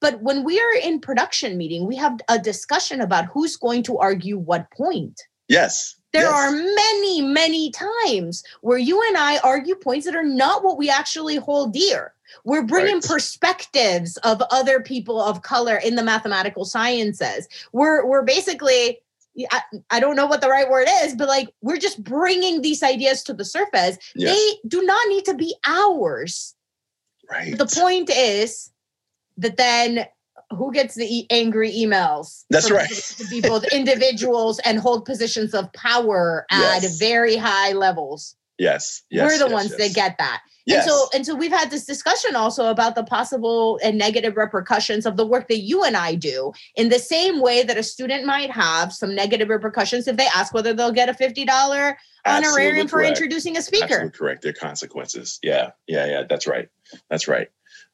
[0.00, 3.98] But when we are in production meeting, we have a discussion about who's going to
[3.98, 5.20] argue what point.
[5.48, 5.94] Yes.
[6.12, 6.32] There yes.
[6.32, 10.90] are many, many times where you and I argue points that are not what we
[10.90, 12.12] actually hold dear.
[12.44, 13.04] We're bringing right.
[13.04, 17.48] perspectives of other people of color in the mathematical sciences.
[17.72, 19.00] We're we're basically
[19.50, 22.82] I, I don't know what the right word is, but like we're just bringing these
[22.82, 23.98] ideas to the surface.
[24.14, 26.54] They do not need to be ours.
[27.30, 27.56] Right.
[27.56, 28.70] The point is
[29.38, 30.06] that then
[30.56, 32.44] who gets the e- angry emails?
[32.50, 32.88] That's right.
[32.88, 36.98] To be both individuals and hold positions of power at yes.
[36.98, 38.36] very high levels.
[38.58, 39.02] Yes.
[39.10, 40.42] yes We're the yes, ones that get that.
[40.64, 40.84] Yes.
[40.84, 45.06] And so and so we've had this discussion also about the possible and negative repercussions
[45.06, 48.24] of the work that you and I do in the same way that a student
[48.24, 53.02] might have some negative repercussions if they ask whether they'll get a $50 honorarium for
[53.02, 53.84] introducing a speaker.
[53.84, 54.42] Absolutely correct.
[54.42, 55.40] There are consequences.
[55.42, 55.72] Yeah.
[55.88, 56.68] Yeah, yeah, that's right.
[57.10, 57.48] That's right.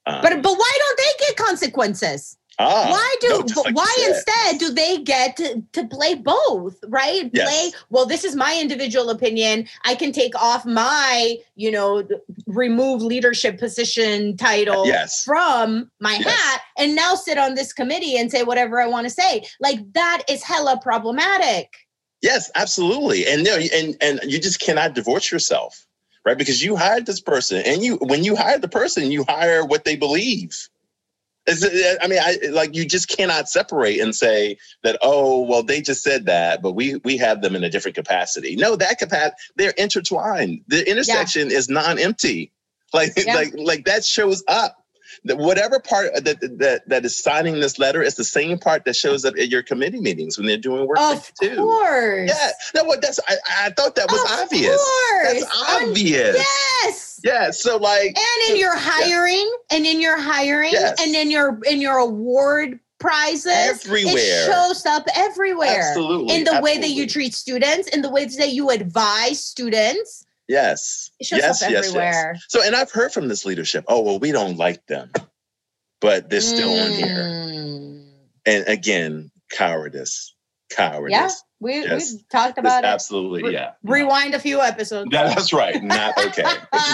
[0.04, 2.36] Um, but but why don't they get consequences?
[2.61, 7.30] Ah, why do no, like why instead do they get to, to play both right?
[7.32, 7.48] Yes.
[7.48, 9.68] play well this is my individual opinion.
[9.84, 12.06] I can take off my you know
[12.46, 15.22] remove leadership position title yes.
[15.22, 16.24] from my yes.
[16.24, 19.44] hat and now sit on this committee and say whatever i want to say.
[19.61, 21.76] Like that is hella problematic.
[22.22, 23.24] Yes absolutely.
[23.28, 25.86] And no and and you just cannot divorce yourself
[26.24, 26.36] right?
[26.36, 29.84] Because you hired this person and you when you hire the person you hire what
[29.84, 30.68] they believe
[31.49, 34.99] Uh, I mean, I like you just cannot separate and say that.
[35.03, 38.57] Oh, well, they just said that, but we we have them in a different capacity.
[38.57, 40.61] No, that capacity they're intertwined.
[40.68, 41.57] The intersection yeah.
[41.57, 42.53] is non-empty.
[42.92, 43.34] Like yeah.
[43.34, 44.84] like like that shows up.
[45.24, 49.24] Whatever part that, that that is signing this letter is the same part that shows
[49.24, 51.50] up at your committee meetings when they're doing work of too.
[51.50, 52.30] Of course.
[52.30, 52.50] Yeah.
[52.74, 54.76] No, what that's I, I thought that was of obvious.
[54.76, 55.40] Course.
[55.40, 56.36] That's obvious.
[56.36, 57.20] yes.
[57.24, 57.50] Yeah.
[57.50, 59.76] So like And in your hiring, yeah.
[59.76, 61.00] and in your hiring, yes.
[61.00, 64.14] and in your in your award prizes everywhere.
[64.16, 65.80] It shows up everywhere.
[65.90, 66.34] Absolutely.
[66.34, 66.62] In the Absolutely.
[66.62, 70.24] way that you treat students, in the ways that you advise students.
[70.49, 71.11] Yes.
[71.20, 72.32] It shows yes, up yes, everywhere.
[72.34, 72.44] Yes.
[72.49, 75.12] So, and I've heard from this leadership, oh, well, we don't like them,
[76.01, 76.86] but they're still mm.
[76.86, 77.24] on here.
[77.24, 78.11] Mm.
[78.46, 80.34] And again, cowardice.
[80.70, 81.12] Cowardice.
[81.12, 81.30] Yeah.
[81.61, 82.14] We, yes.
[82.14, 82.86] we talked about it.
[82.86, 83.42] Absolutely.
[83.42, 83.72] Re- yeah.
[83.82, 85.11] Rewind a few episodes.
[85.12, 85.82] Yeah, that's right.
[85.82, 86.44] Not okay.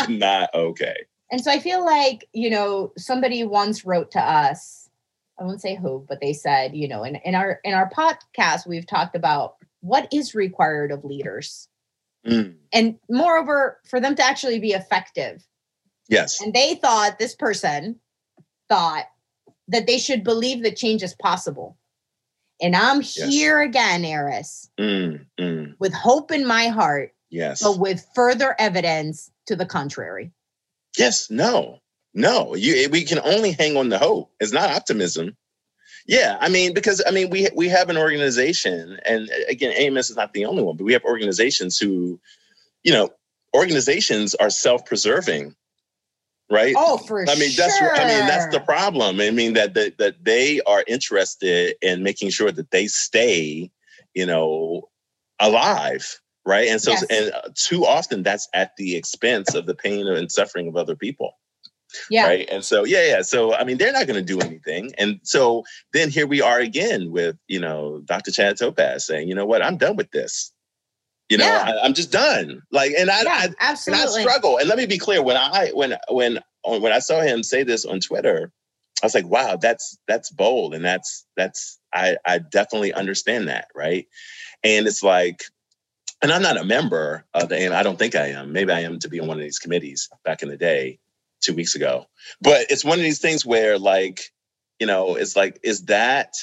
[0.08, 0.96] not okay.
[1.30, 4.88] And so I feel like, you know, somebody once wrote to us,
[5.38, 8.66] I won't say who, but they said, you know, in, in our in our podcast,
[8.66, 11.68] we've talked about what is required of leaders.
[12.26, 12.56] Mm.
[12.72, 15.44] And moreover, for them to actually be effective.
[16.08, 16.40] Yes.
[16.40, 18.00] And they thought this person
[18.68, 19.06] thought
[19.68, 21.76] that they should believe that change is possible.
[22.60, 23.22] And I'm yes.
[23.28, 25.74] here again, Aris, mm, mm.
[25.78, 27.12] with hope in my heart.
[27.30, 27.62] Yes.
[27.62, 30.30] But with further evidence to the contrary.
[30.96, 31.80] Yes, no,
[32.14, 32.54] no.
[32.54, 34.30] You we can only hang on the hope.
[34.38, 35.36] It's not optimism.
[36.06, 40.16] Yeah, I mean, because I mean, we we have an organization, and again, AMS is
[40.16, 42.20] not the only one, but we have organizations who,
[42.82, 43.08] you know,
[43.56, 45.54] organizations are self-preserving,
[46.50, 46.74] right?
[46.76, 47.64] Oh, for I mean, sure.
[47.64, 49.18] that's I mean, that's the problem.
[49.18, 53.70] I mean that that that they are interested in making sure that they stay,
[54.12, 54.90] you know,
[55.40, 56.68] alive, right?
[56.68, 57.04] And so, yes.
[57.04, 60.96] and uh, too often that's at the expense of the pain and suffering of other
[60.96, 61.38] people.
[62.10, 62.26] Yeah.
[62.26, 62.48] Right.
[62.50, 63.22] And so, yeah, yeah.
[63.22, 64.92] So, I mean, they're not going to do anything.
[64.98, 68.30] And so then here we are again with, you know, Dr.
[68.30, 70.52] Chad Topaz saying, you know what, I'm done with this.
[71.30, 71.78] You know, yeah.
[71.82, 72.62] I, am just done.
[72.70, 74.04] Like, and I, yeah, I, absolutely.
[74.04, 74.58] and I struggle.
[74.58, 77.86] And let me be clear: when I, when, when, when I saw him say this
[77.86, 78.52] on Twitter,
[79.02, 83.68] I was like, wow, that's that's bold, and that's that's I, I definitely understand that,
[83.74, 84.06] right?
[84.62, 85.44] And it's like,
[86.22, 88.52] and I'm not a member of the, and I don't think I am.
[88.52, 90.98] Maybe I am to be on one of these committees back in the day
[91.44, 92.06] two weeks ago.
[92.40, 94.32] But it's one of these things where, like,
[94.80, 96.34] you know, it's like, is that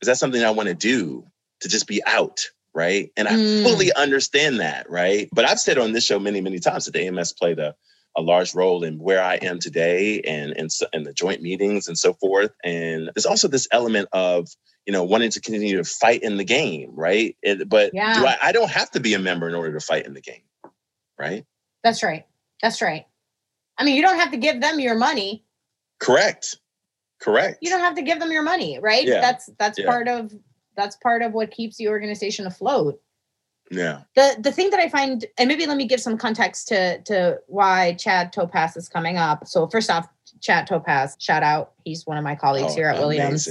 [0.00, 1.26] is that something I want to do
[1.60, 2.40] to just be out?
[2.74, 3.10] Right.
[3.16, 3.62] And I mm.
[3.64, 4.88] fully understand that.
[4.88, 5.28] Right.
[5.32, 7.74] But I've said on this show many, many times that the AMS played a,
[8.16, 11.98] a large role in where I am today and, and, and the joint meetings and
[11.98, 12.52] so forth.
[12.62, 14.48] And there's also this element of,
[14.86, 16.92] you know, wanting to continue to fight in the game.
[16.94, 17.36] Right.
[17.42, 18.20] It, but yeah.
[18.20, 20.20] do I, I don't have to be a member in order to fight in the
[20.20, 20.42] game.
[21.18, 21.44] Right.
[21.82, 22.26] That's right.
[22.62, 23.06] That's right.
[23.78, 25.44] I mean, you don't have to give them your money.
[26.00, 26.56] Correct.
[27.20, 27.58] Correct.
[27.60, 29.06] You don't have to give them your money, right?
[29.06, 29.20] Yeah.
[29.20, 29.86] That's that's yeah.
[29.86, 30.32] part of
[30.76, 33.00] that's part of what keeps the organization afloat.
[33.70, 34.02] Yeah.
[34.14, 37.38] The the thing that I find, and maybe let me give some context to to
[37.46, 39.46] why Chad Topaz is coming up.
[39.46, 40.08] So first off,
[40.40, 41.72] Chad Topaz, shout out.
[41.84, 43.48] He's one of my colleagues oh, here at Williams.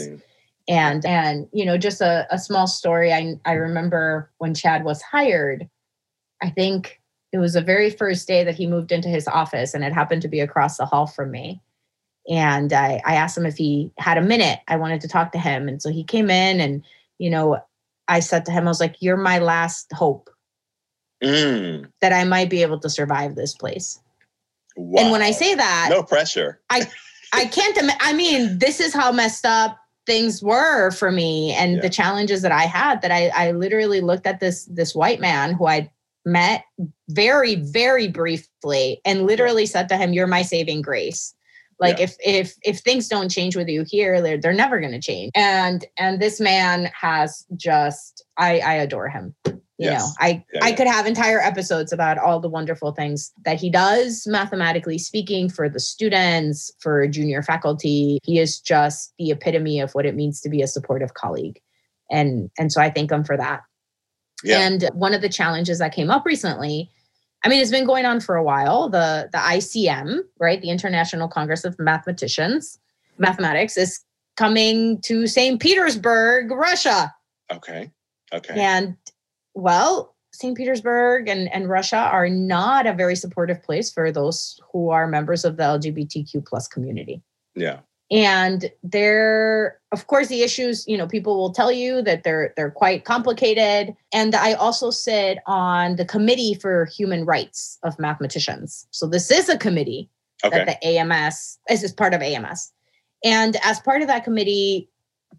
[0.70, 3.14] And and you know, just a, a small story.
[3.14, 5.70] I I remember when Chad was hired,
[6.42, 7.00] I think
[7.38, 10.24] it was the very first day that he moved into his office and it happened
[10.24, 11.62] to be across the hall from me
[12.28, 15.40] and I, I asked him if he had a minute i wanted to talk to
[15.40, 16.84] him and so he came in and
[17.20, 17.60] you know
[18.08, 20.30] i said to him i was like you're my last hope
[21.24, 21.86] mm.
[22.02, 24.00] that i might be able to survive this place
[24.76, 25.04] wow.
[25.04, 26.90] and when i say that no pressure i
[27.34, 29.78] i can't Im- i mean this is how messed up
[30.08, 31.82] things were for me and yeah.
[31.82, 35.54] the challenges that i had that i i literally looked at this this white man
[35.54, 35.90] who i
[36.28, 36.64] met
[37.10, 41.34] very very briefly and literally said to him you're my saving grace.
[41.80, 42.06] Like yeah.
[42.06, 45.32] if if if things don't change with you here they're, they're never going to change.
[45.36, 49.34] And and this man has just i i adore him.
[49.46, 49.56] You
[49.92, 50.02] yes.
[50.02, 53.70] know i yeah, i could have entire episodes about all the wonderful things that he
[53.70, 58.20] does mathematically speaking for the students for junior faculty.
[58.24, 61.62] He is just the epitome of what it means to be a supportive colleague.
[62.12, 63.62] And and so i thank him for that
[64.44, 64.60] yeah.
[64.60, 66.90] And one of the challenges that came up recently,
[67.44, 68.90] I mean, it's been going on for a while.
[68.90, 72.80] The the ICM, right, the International Congress of Mathematicians,
[73.18, 74.04] mathematics, is
[74.36, 75.60] coming to St.
[75.60, 77.14] Petersburg, Russia.
[77.52, 77.92] Okay.
[78.34, 78.60] Okay.
[78.60, 78.96] And
[79.54, 80.56] well, St.
[80.56, 85.44] Petersburg and, and Russia are not a very supportive place for those who are members
[85.46, 87.24] of the LGBTQ plus community.
[87.56, 87.80] Yeah
[88.10, 92.72] and there of course the issues you know people will tell you that they're they're
[92.72, 93.96] quite complicated.
[94.14, 98.88] And i also sit on the committee for human rights of mathematicians.
[98.92, 100.10] So this is a committee
[100.44, 100.58] okay.
[100.58, 102.72] that the ams is, is part of ams
[103.24, 104.90] and as part of that committee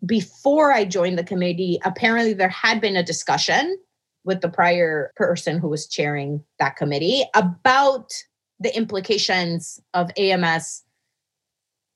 [0.06, 3.78] before i joined the committee apparently there had been a discussion
[4.24, 8.12] with the prior person who was chairing that committee about
[8.60, 10.82] the implications of ams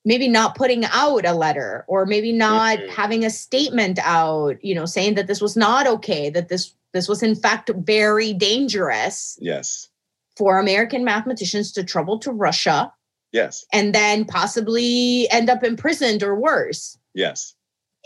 [0.05, 2.93] maybe not putting out a letter or maybe not mm-hmm.
[2.93, 7.09] having a statement out you know saying that this was not okay that this this
[7.09, 9.89] was in fact very dangerous yes.
[10.37, 12.93] for american mathematicians to travel to russia
[13.33, 13.67] yes.
[13.73, 16.97] and then possibly end up imprisoned or worse.
[17.15, 17.55] Yes.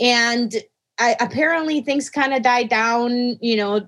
[0.00, 0.54] And
[0.98, 3.86] I, apparently things kind of died down you know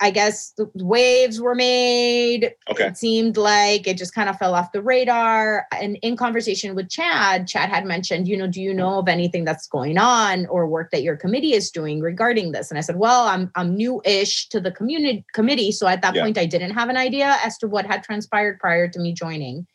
[0.00, 2.54] I guess the waves were made.
[2.70, 2.86] Okay.
[2.86, 5.66] It seemed like it just kind of fell off the radar.
[5.72, 9.44] And in conversation with Chad, Chad had mentioned, you know, do you know of anything
[9.44, 12.70] that's going on or work that your committee is doing regarding this?
[12.70, 15.72] And I said, well, I'm I'm new-ish to the community committee.
[15.72, 16.22] So at that yeah.
[16.22, 19.66] point, I didn't have an idea as to what had transpired prior to me joining.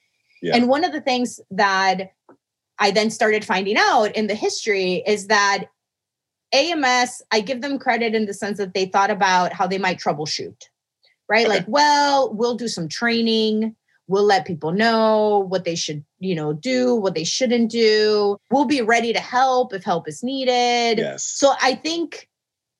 [0.41, 0.55] Yeah.
[0.55, 2.13] And one of the things that
[2.79, 5.65] I then started finding out in the history is that
[6.53, 9.99] AMS, I give them credit in the sense that they thought about how they might
[9.99, 10.55] troubleshoot,
[11.27, 11.45] right?
[11.45, 11.57] Okay.
[11.57, 13.75] Like, well, we'll do some training.
[14.07, 18.37] We'll let people know what they should, you know, do, what they shouldn't do.
[18.51, 20.99] We'll be ready to help if help is needed.
[20.99, 21.25] Yes.
[21.25, 22.29] So I think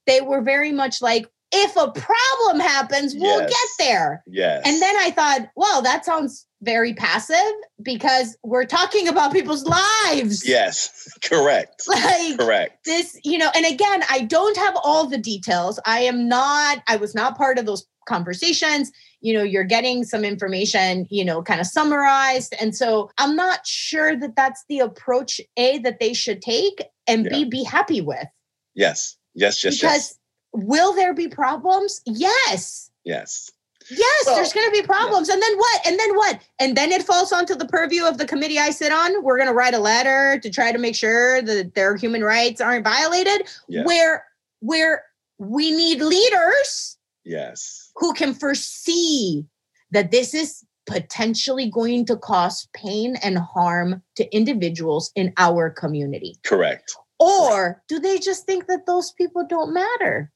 [0.05, 3.49] they were very much like, if a problem happens, we'll yes.
[3.49, 4.23] get there.
[4.27, 4.63] Yes.
[4.65, 10.47] And then I thought, well, that sounds very passive because we're talking about people's lives.
[10.47, 11.83] Yes, correct.
[11.87, 12.85] Like correct.
[12.85, 15.79] This, you know, and again, I don't have all the details.
[15.85, 18.91] I am not, I was not part of those conversations.
[19.21, 22.55] You know, you're getting some information, you know, kind of summarized.
[22.59, 27.25] And so I'm not sure that that's the approach, A, that they should take and
[27.25, 27.31] yeah.
[27.31, 28.27] B, be happy with.
[28.73, 29.17] Yes.
[29.35, 30.19] Yes, yes, because yes.
[30.53, 32.01] Will there be problems?
[32.05, 32.89] Yes.
[33.03, 33.51] Yes.
[33.89, 35.27] Yes, well, there's going to be problems.
[35.27, 35.33] Yeah.
[35.33, 35.81] And then what?
[35.85, 36.41] And then what?
[36.59, 39.23] And then it falls onto the purview of the committee I sit on.
[39.23, 42.61] We're going to write a letter to try to make sure that their human rights
[42.61, 43.47] aren't violated.
[43.67, 43.83] Yeah.
[43.83, 44.25] Where
[44.61, 45.03] where
[45.37, 46.97] we need leaders.
[47.25, 47.91] Yes.
[47.95, 49.45] Who can foresee
[49.91, 56.37] that this is potentially going to cause pain and harm to individuals in our community.
[56.43, 56.95] Correct.
[57.19, 60.31] Or do they just think that those people don't matter?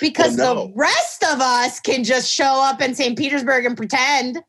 [0.00, 0.66] Because oh, well, no.
[0.66, 3.16] the rest of us can just show up in St.
[3.16, 4.42] Petersburg and pretend.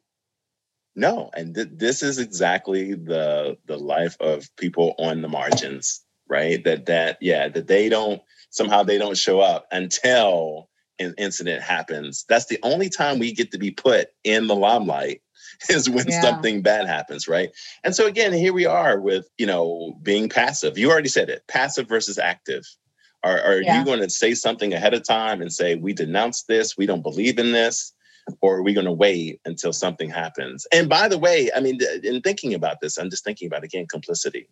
[0.96, 6.64] No, and th- this is exactly the the life of people on the margins, right?
[6.64, 10.70] That that yeah, that they don't somehow they don't show up until
[11.00, 12.26] an incident happens.
[12.30, 15.22] That's the only time we get to be put in the limelight
[15.70, 16.22] is when yeah.
[16.22, 17.50] something bad happens, right?
[17.84, 20.78] And so again, here we are with, you know, being passive.
[20.78, 22.66] You already said it, passive versus active,
[23.26, 23.80] are, are yeah.
[23.80, 27.02] you going to say something ahead of time and say, we denounce this, we don't
[27.02, 27.92] believe in this?
[28.42, 30.66] Or are we going to wait until something happens?
[30.72, 33.88] And by the way, I mean, in thinking about this, I'm just thinking about again
[33.88, 34.48] complicity,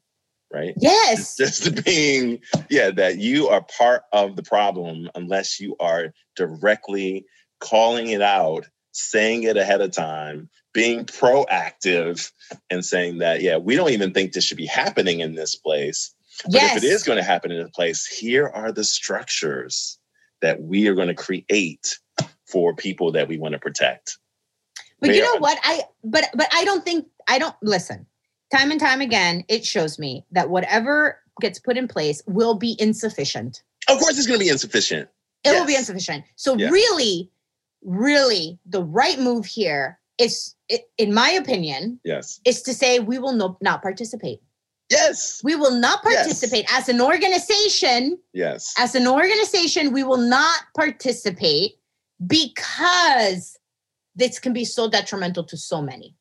[0.52, 0.74] right?
[0.78, 1.36] Yes.
[1.38, 7.26] Just being, yeah, that you are part of the problem unless you are directly
[7.60, 12.32] calling it out, saying it ahead of time, being proactive,
[12.70, 16.14] and saying that, yeah, we don't even think this should be happening in this place.
[16.46, 16.78] But yes.
[16.78, 20.00] if it is going to happen in a place, here are the structures
[20.42, 22.00] that we are going to create
[22.46, 24.18] for people that we want to protect.
[25.00, 25.60] But you know what?
[25.64, 28.06] I but but I don't think I don't listen.
[28.56, 32.76] Time and time again, it shows me that whatever gets put in place will be
[32.80, 33.64] insufficient.
[33.90, 35.10] Of course, it's going to be insufficient.
[35.44, 35.60] It yes.
[35.60, 36.24] will be insufficient.
[36.36, 37.30] So really,
[37.84, 40.56] really, the right move here is,
[40.98, 44.40] in my opinion, yes, is to say we will no, not participate.
[44.90, 45.42] Yes.
[45.44, 46.82] We will not participate yes.
[46.82, 48.18] as an organization.
[48.34, 48.74] Yes.
[48.78, 51.74] As an organization, we will not participate
[52.26, 53.58] because
[54.16, 56.16] this can be so detrimental to so many.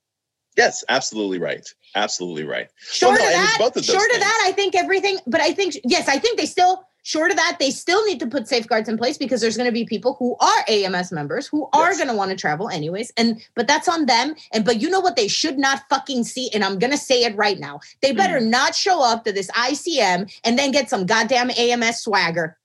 [0.57, 1.67] Yes, absolutely right.
[1.95, 2.69] Absolutely right.
[2.79, 3.89] Short well, no, of that, short things.
[3.89, 5.19] of that, I think everything.
[5.27, 8.27] But I think yes, I think they still short of that, they still need to
[8.27, 11.69] put safeguards in place because there's going to be people who are AMS members who
[11.73, 11.99] are yes.
[11.99, 13.13] going to want to travel anyways.
[13.17, 14.35] And but that's on them.
[14.53, 17.37] And but you know what they should not fucking see, and I'm gonna say it
[17.37, 17.81] right now.
[18.01, 18.49] They better mm.
[18.49, 22.57] not show up to this ICM and then get some goddamn AMS swagger.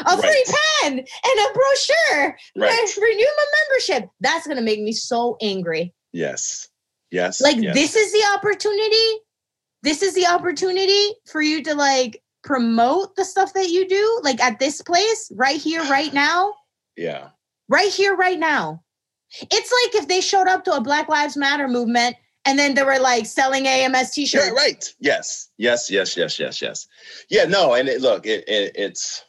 [0.00, 0.20] A right.
[0.20, 0.44] free
[0.82, 2.36] pen and a brochure.
[2.56, 2.96] Right.
[3.00, 4.10] Renew my membership.
[4.20, 5.94] That's gonna make me so angry.
[6.12, 6.68] Yes.
[7.10, 7.40] Yes.
[7.40, 7.74] Like yes.
[7.74, 9.22] this is the opportunity.
[9.82, 14.40] This is the opportunity for you to like promote the stuff that you do like
[14.40, 16.54] at this place right here right now?
[16.96, 17.28] Yeah.
[17.68, 18.82] Right here right now.
[19.40, 19.50] It's
[19.92, 22.16] like if they showed up to a black lives matter movement
[22.46, 24.94] and then they were like selling ams t-shirts yeah, right.
[25.00, 25.50] Yes.
[25.58, 26.86] Yes yes yes yes yes.
[27.28, 29.24] Yeah no and it, look it, it, it's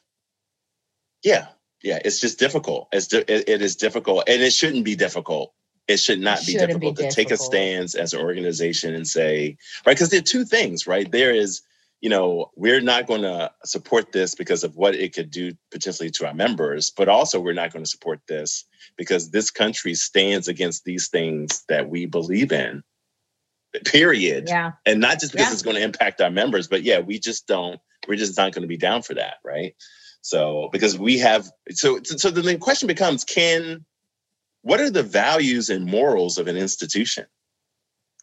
[1.24, 1.47] yeah
[1.82, 2.88] yeah it's just difficult.
[2.91, 5.53] It's di- it, it is difficult and it shouldn't be difficult.
[5.88, 7.15] It should not be difficult be to difficult.
[7.15, 11.11] take a stance as an organization and say right because there are two things right?
[11.11, 11.63] There is
[12.02, 16.12] you know, we're not going to support this because of what it could do potentially
[16.12, 18.66] to our members, but also we're not going to support this
[18.98, 22.84] because this country stands against these things that we believe in.
[23.86, 24.45] Period.
[24.48, 24.74] Yeah.
[24.86, 25.54] And not just because Yeah.
[25.54, 27.80] it's going to impact our members, but yeah, we just don't.
[28.08, 29.76] We're just not going to be down for that, right?
[30.22, 33.86] So because we have so so then the question becomes: Can
[34.64, 37.26] what are the values and morals of an institution?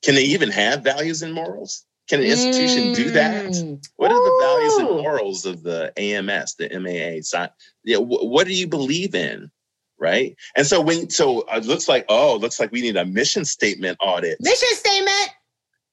[0.03, 1.85] Can they even have values and morals?
[2.09, 3.47] Can an institution do that?
[3.47, 3.87] Mm.
[3.97, 7.21] What are the values and morals of the AMS, the MAA?
[7.23, 7.49] sci-
[7.85, 9.51] Yeah, wh- what do you believe in?
[9.99, 10.37] Right.
[10.57, 13.45] And so when so it looks like, oh, it looks like we need a mission
[13.45, 14.39] statement audit.
[14.41, 15.31] Mission statement.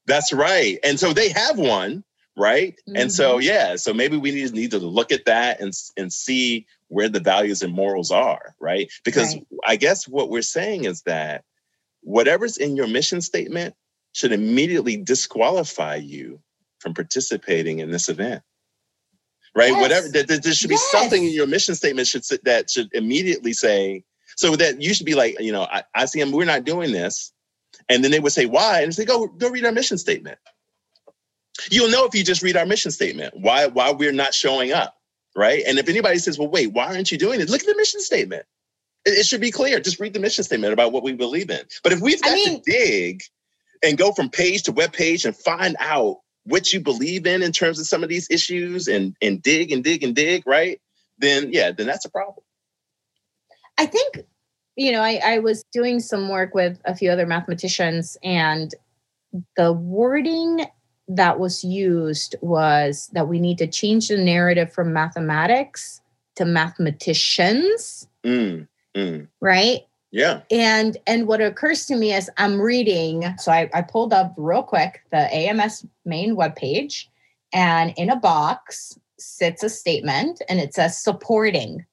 [0.07, 0.79] That's right.
[0.83, 2.03] And so they have one,
[2.35, 2.75] right?
[2.95, 3.43] And so Mhm.
[3.43, 7.19] yeah, so maybe we need, need to look at that and and see where the
[7.21, 8.91] values and morals are, right?
[9.05, 9.45] Because Right.
[9.65, 11.45] I guess what we're saying is that
[12.01, 13.75] whatever's in your mission statement
[14.13, 16.39] should immediately disqualify you
[16.79, 18.41] from participating in this event.
[19.55, 19.71] Right?
[19.71, 19.81] Yes.
[19.81, 22.89] Whatever there, there- there should be something in your mission statement should sit- that should
[22.93, 24.03] immediately say
[24.37, 26.91] so that you should be like, you know, I, I see them, we're not doing
[26.93, 27.33] this.
[27.89, 28.81] And then they would say, why?
[28.81, 30.37] And say, go, oh, go read our mission statement.
[31.69, 34.95] You'll know if you just read our mission statement, why, why we're not showing up.
[35.35, 35.63] Right.
[35.67, 37.49] And if anybody says, well, wait, why aren't you doing it?
[37.49, 38.43] Look at the mission statement.
[39.05, 39.79] It, it should be clear.
[39.79, 41.61] Just read the mission statement about what we believe in.
[41.83, 43.23] But if we've I got mean- to dig
[43.83, 47.51] and go from page to web page and find out what you believe in in
[47.51, 50.81] terms of some of these issues and, and dig and dig and dig, right?
[51.19, 52.43] Then yeah, then that's a problem.
[53.77, 54.21] I think,
[54.75, 58.73] you know, I, I was doing some work with a few other mathematicians, and
[59.55, 60.65] the wording
[61.07, 66.01] that was used was that we need to change the narrative from mathematics
[66.35, 69.81] to mathematicians, Mm, mm, right?
[70.11, 70.41] Yeah.
[70.51, 74.63] And and what occurs to me as I'm reading, so I, I pulled up real
[74.63, 77.05] quick the AMS main webpage,
[77.53, 81.85] and in a box sits a statement and it says supporting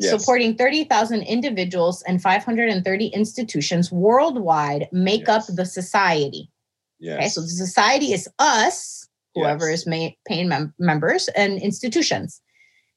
[0.00, 0.10] Yes.
[0.10, 5.48] supporting 30,000 individuals and 530 institutions worldwide make Yes.
[5.48, 6.50] up the society.
[6.98, 7.16] Yes.
[7.18, 9.80] Okay, so the society is us, whoever Yes.
[9.82, 12.40] is ma- paying mem- members, and institutions.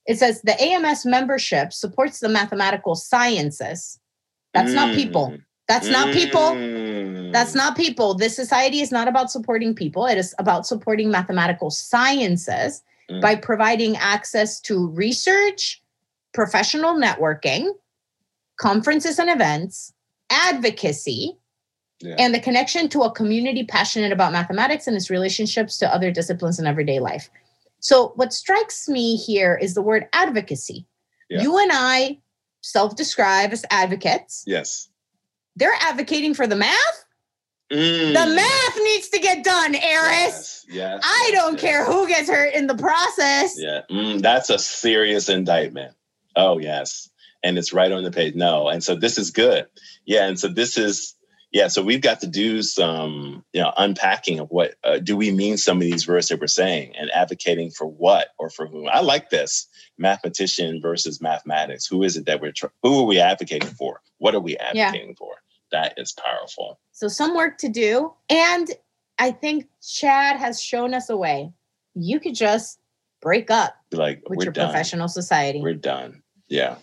[0.07, 3.99] It says the AMS membership supports the mathematical sciences.
[4.57, 5.27] That's not people.
[5.31, 6.41] Mm, That's not people.
[6.51, 7.31] mm.
[7.33, 8.13] That's not people.
[8.13, 10.05] This society is not about supporting people.
[10.05, 13.21] It is about supporting mathematical sciences Mm.
[13.21, 15.81] by providing access to research,
[16.33, 17.71] professional networking,
[18.59, 19.93] conferences and events,
[20.29, 21.37] advocacy,
[22.01, 22.15] Yeah.
[22.19, 26.59] and the connection to a community passionate about mathematics and its relationships to other disciplines
[26.59, 27.29] in everyday life.
[27.79, 30.85] So, what strikes me here is the word advocacy.
[31.29, 31.41] Yeah.
[31.43, 32.19] You and I
[32.67, 34.43] self describe as advocates.
[34.45, 34.89] yes.
[35.55, 37.05] They're advocating for the math.
[37.71, 38.13] Mm.
[38.13, 39.81] The math needs to get done, Aris.
[39.81, 40.65] Yes.
[40.69, 41.61] yes, I yes, don't yes.
[41.61, 43.55] care who gets hurt in the process.
[43.57, 45.95] Yeah, mm, that's a serious indictment.
[46.35, 47.09] Oh yes,
[47.43, 48.35] and it's right on the page.
[48.35, 49.65] No, and so this is good.
[50.05, 51.15] Yeah, and so this is
[51.51, 51.67] yeah.
[51.67, 55.57] So we've got to do some you know unpacking of what uh, do we mean
[55.57, 58.87] some of these words that we're saying and advocating for what or for whom.
[58.91, 59.67] I like this
[59.97, 61.87] mathematician versus mathematics.
[61.87, 64.01] Who is it that we're tr- who are we advocating for?
[64.19, 65.35] What are we advocating for?
[65.71, 66.79] That is powerful.
[66.91, 68.13] So, some work to do.
[68.29, 68.69] And
[69.19, 71.51] I think Chad has shown us a way.
[71.93, 72.79] You could just
[73.21, 74.69] break up Like with your done.
[74.69, 75.61] professional society.
[75.61, 76.21] We're done.
[76.47, 76.75] Yeah,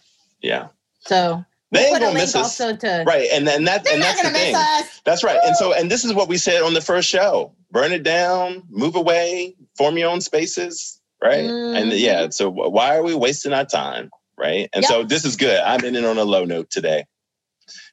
[0.43, 0.69] yeah.
[1.01, 2.57] so, They we'll ain't gonna miss us.
[2.57, 3.05] to.
[3.07, 4.55] Right, and and that and that's the thing.
[4.57, 5.01] us.
[5.05, 5.39] That's right.
[5.45, 8.63] And so, and this is what we said on the first show: burn it down,
[8.71, 11.01] move away, form your own spaces.
[11.23, 11.99] Right, and Mhm.
[12.01, 12.29] yeah.
[12.31, 14.11] So why are we wasting our time?
[14.37, 14.91] Right, and Yep.
[14.91, 15.59] so this is good.
[15.61, 17.05] I'm ending on a low note today.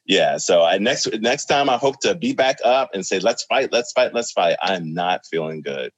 [0.04, 0.36] Yeah.
[0.38, 3.72] So I next next time I hope to be back up and say, let's fight,
[3.72, 4.56] let's fight, let's fight.
[4.62, 5.92] I'm not feeling good.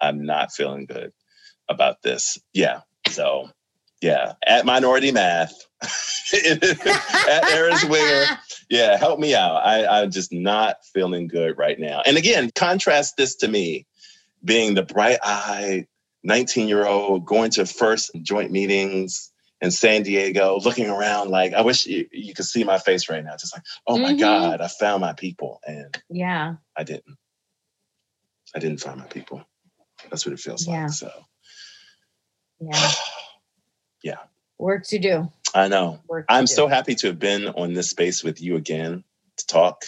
[0.00, 1.12] I'm not feeling good
[1.68, 2.38] about this.
[2.52, 2.80] Yeah.
[3.08, 3.50] So
[4.02, 8.26] yeah, at Minority Math, at Aris Winger
[8.70, 9.56] yeah, help me out.
[9.64, 12.02] I, I'm just not feeling good right now.
[12.06, 13.86] And again, contrast this to me
[14.44, 15.86] being the bright eyed
[16.24, 21.62] 19 year old going to first joint meetings in San Diego, looking around like, I
[21.62, 23.32] wish you, you could see my face right now.
[23.38, 24.20] Just like, oh my Mhm.
[24.20, 25.60] God, I found my people.
[25.66, 26.56] And Yeah.
[26.76, 27.18] I didn't.
[28.54, 29.44] I didn't find my people.
[30.10, 30.84] That's what it feels Yeah.
[30.84, 30.90] like.
[30.92, 31.10] So,
[32.60, 32.90] Yeah.
[34.06, 34.18] Yeah.
[34.58, 35.28] Work to do.
[35.52, 35.98] I know.
[36.28, 36.46] I'm do.
[36.46, 39.02] so happy to have been on this space with you again
[39.36, 39.86] to talk.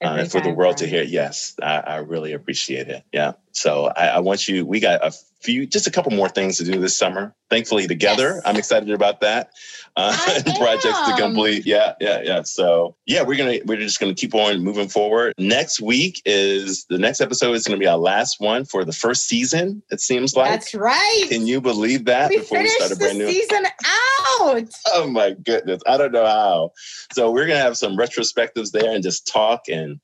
[0.00, 1.02] uh, and for the world to hear.
[1.02, 3.02] Yes, I, I really appreciate it.
[3.12, 3.32] Yeah.
[3.56, 6.64] So I, I want you, we got a few, just a couple more things to
[6.64, 8.34] do this summer, thankfully together.
[8.34, 8.42] Yes.
[8.44, 9.50] I'm excited about that.
[9.96, 10.14] Uh,
[10.58, 11.64] projects to complete.
[11.64, 11.94] Yeah.
[11.98, 12.20] Yeah.
[12.22, 12.42] Yeah.
[12.42, 15.32] So yeah, we're to, we're just to keep on moving forward.
[15.38, 19.26] Next week is the next episode is to be our last one for the first
[19.26, 19.82] season.
[19.90, 20.50] It seems like.
[20.50, 21.24] That's right.
[21.28, 23.32] Can you believe that we before we start a the brand new?
[23.32, 23.76] season out.
[24.92, 25.82] Oh my goodness.
[25.86, 26.72] I don't know how.
[27.12, 29.98] So we're gonna have some retrospectives there and just talk and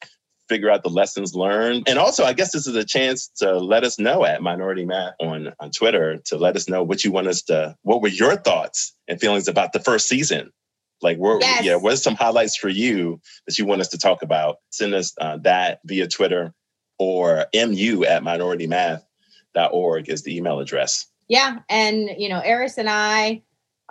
[0.52, 1.88] figure out the lessons learned.
[1.88, 5.14] And also, I guess this is a chance to let us know at Minority Math
[5.18, 8.36] on, on Twitter to let us know what you want us to, what were your
[8.36, 10.52] thoughts and feelings about the first season?
[11.00, 11.64] Like, where, yes.
[11.64, 14.56] yeah, what are some highlights for you that you want us to talk about?
[14.68, 16.52] Send us uh, that via Twitter
[16.98, 21.06] or mu at minoritymath.org is the email address.
[21.28, 21.60] Yeah.
[21.70, 23.42] And, you know, Aris and I,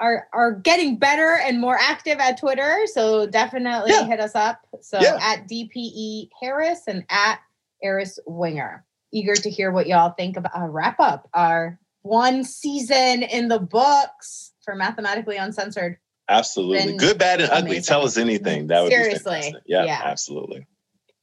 [0.02, 2.82] are are getting better and more active at Twitter.
[2.88, 4.06] So definitely yeah.
[4.06, 4.60] hit us up.
[4.82, 5.18] So yeah.
[5.22, 7.40] at DPE Harris and at
[7.84, 8.84] Aris Winger.
[9.14, 13.60] Eager to hear what y'all think about our wrap up, our one season in the
[13.60, 15.98] books for Mathematically Uncensored.
[16.30, 16.96] Absolutely.
[16.96, 17.82] Good, bad, and ugly.
[17.82, 18.68] Tell us anything.
[18.68, 19.52] That would Seriously.
[19.52, 20.66] be Yeah, yeah, absolutely.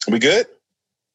[0.07, 0.47] We good?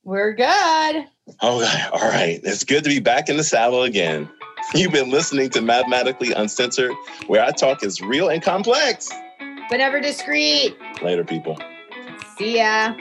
[0.03, 0.45] We're good.
[0.45, 1.07] Okay.
[1.41, 2.39] Oh, all right.
[2.43, 4.29] It's good to be back in the saddle again.
[4.73, 6.93] You've been listening to Mathematically Uncensored,
[7.27, 9.09] where I talk is real and complex,
[9.69, 10.75] but never discreet.
[11.01, 11.57] Later, people.
[12.37, 12.93] See ya.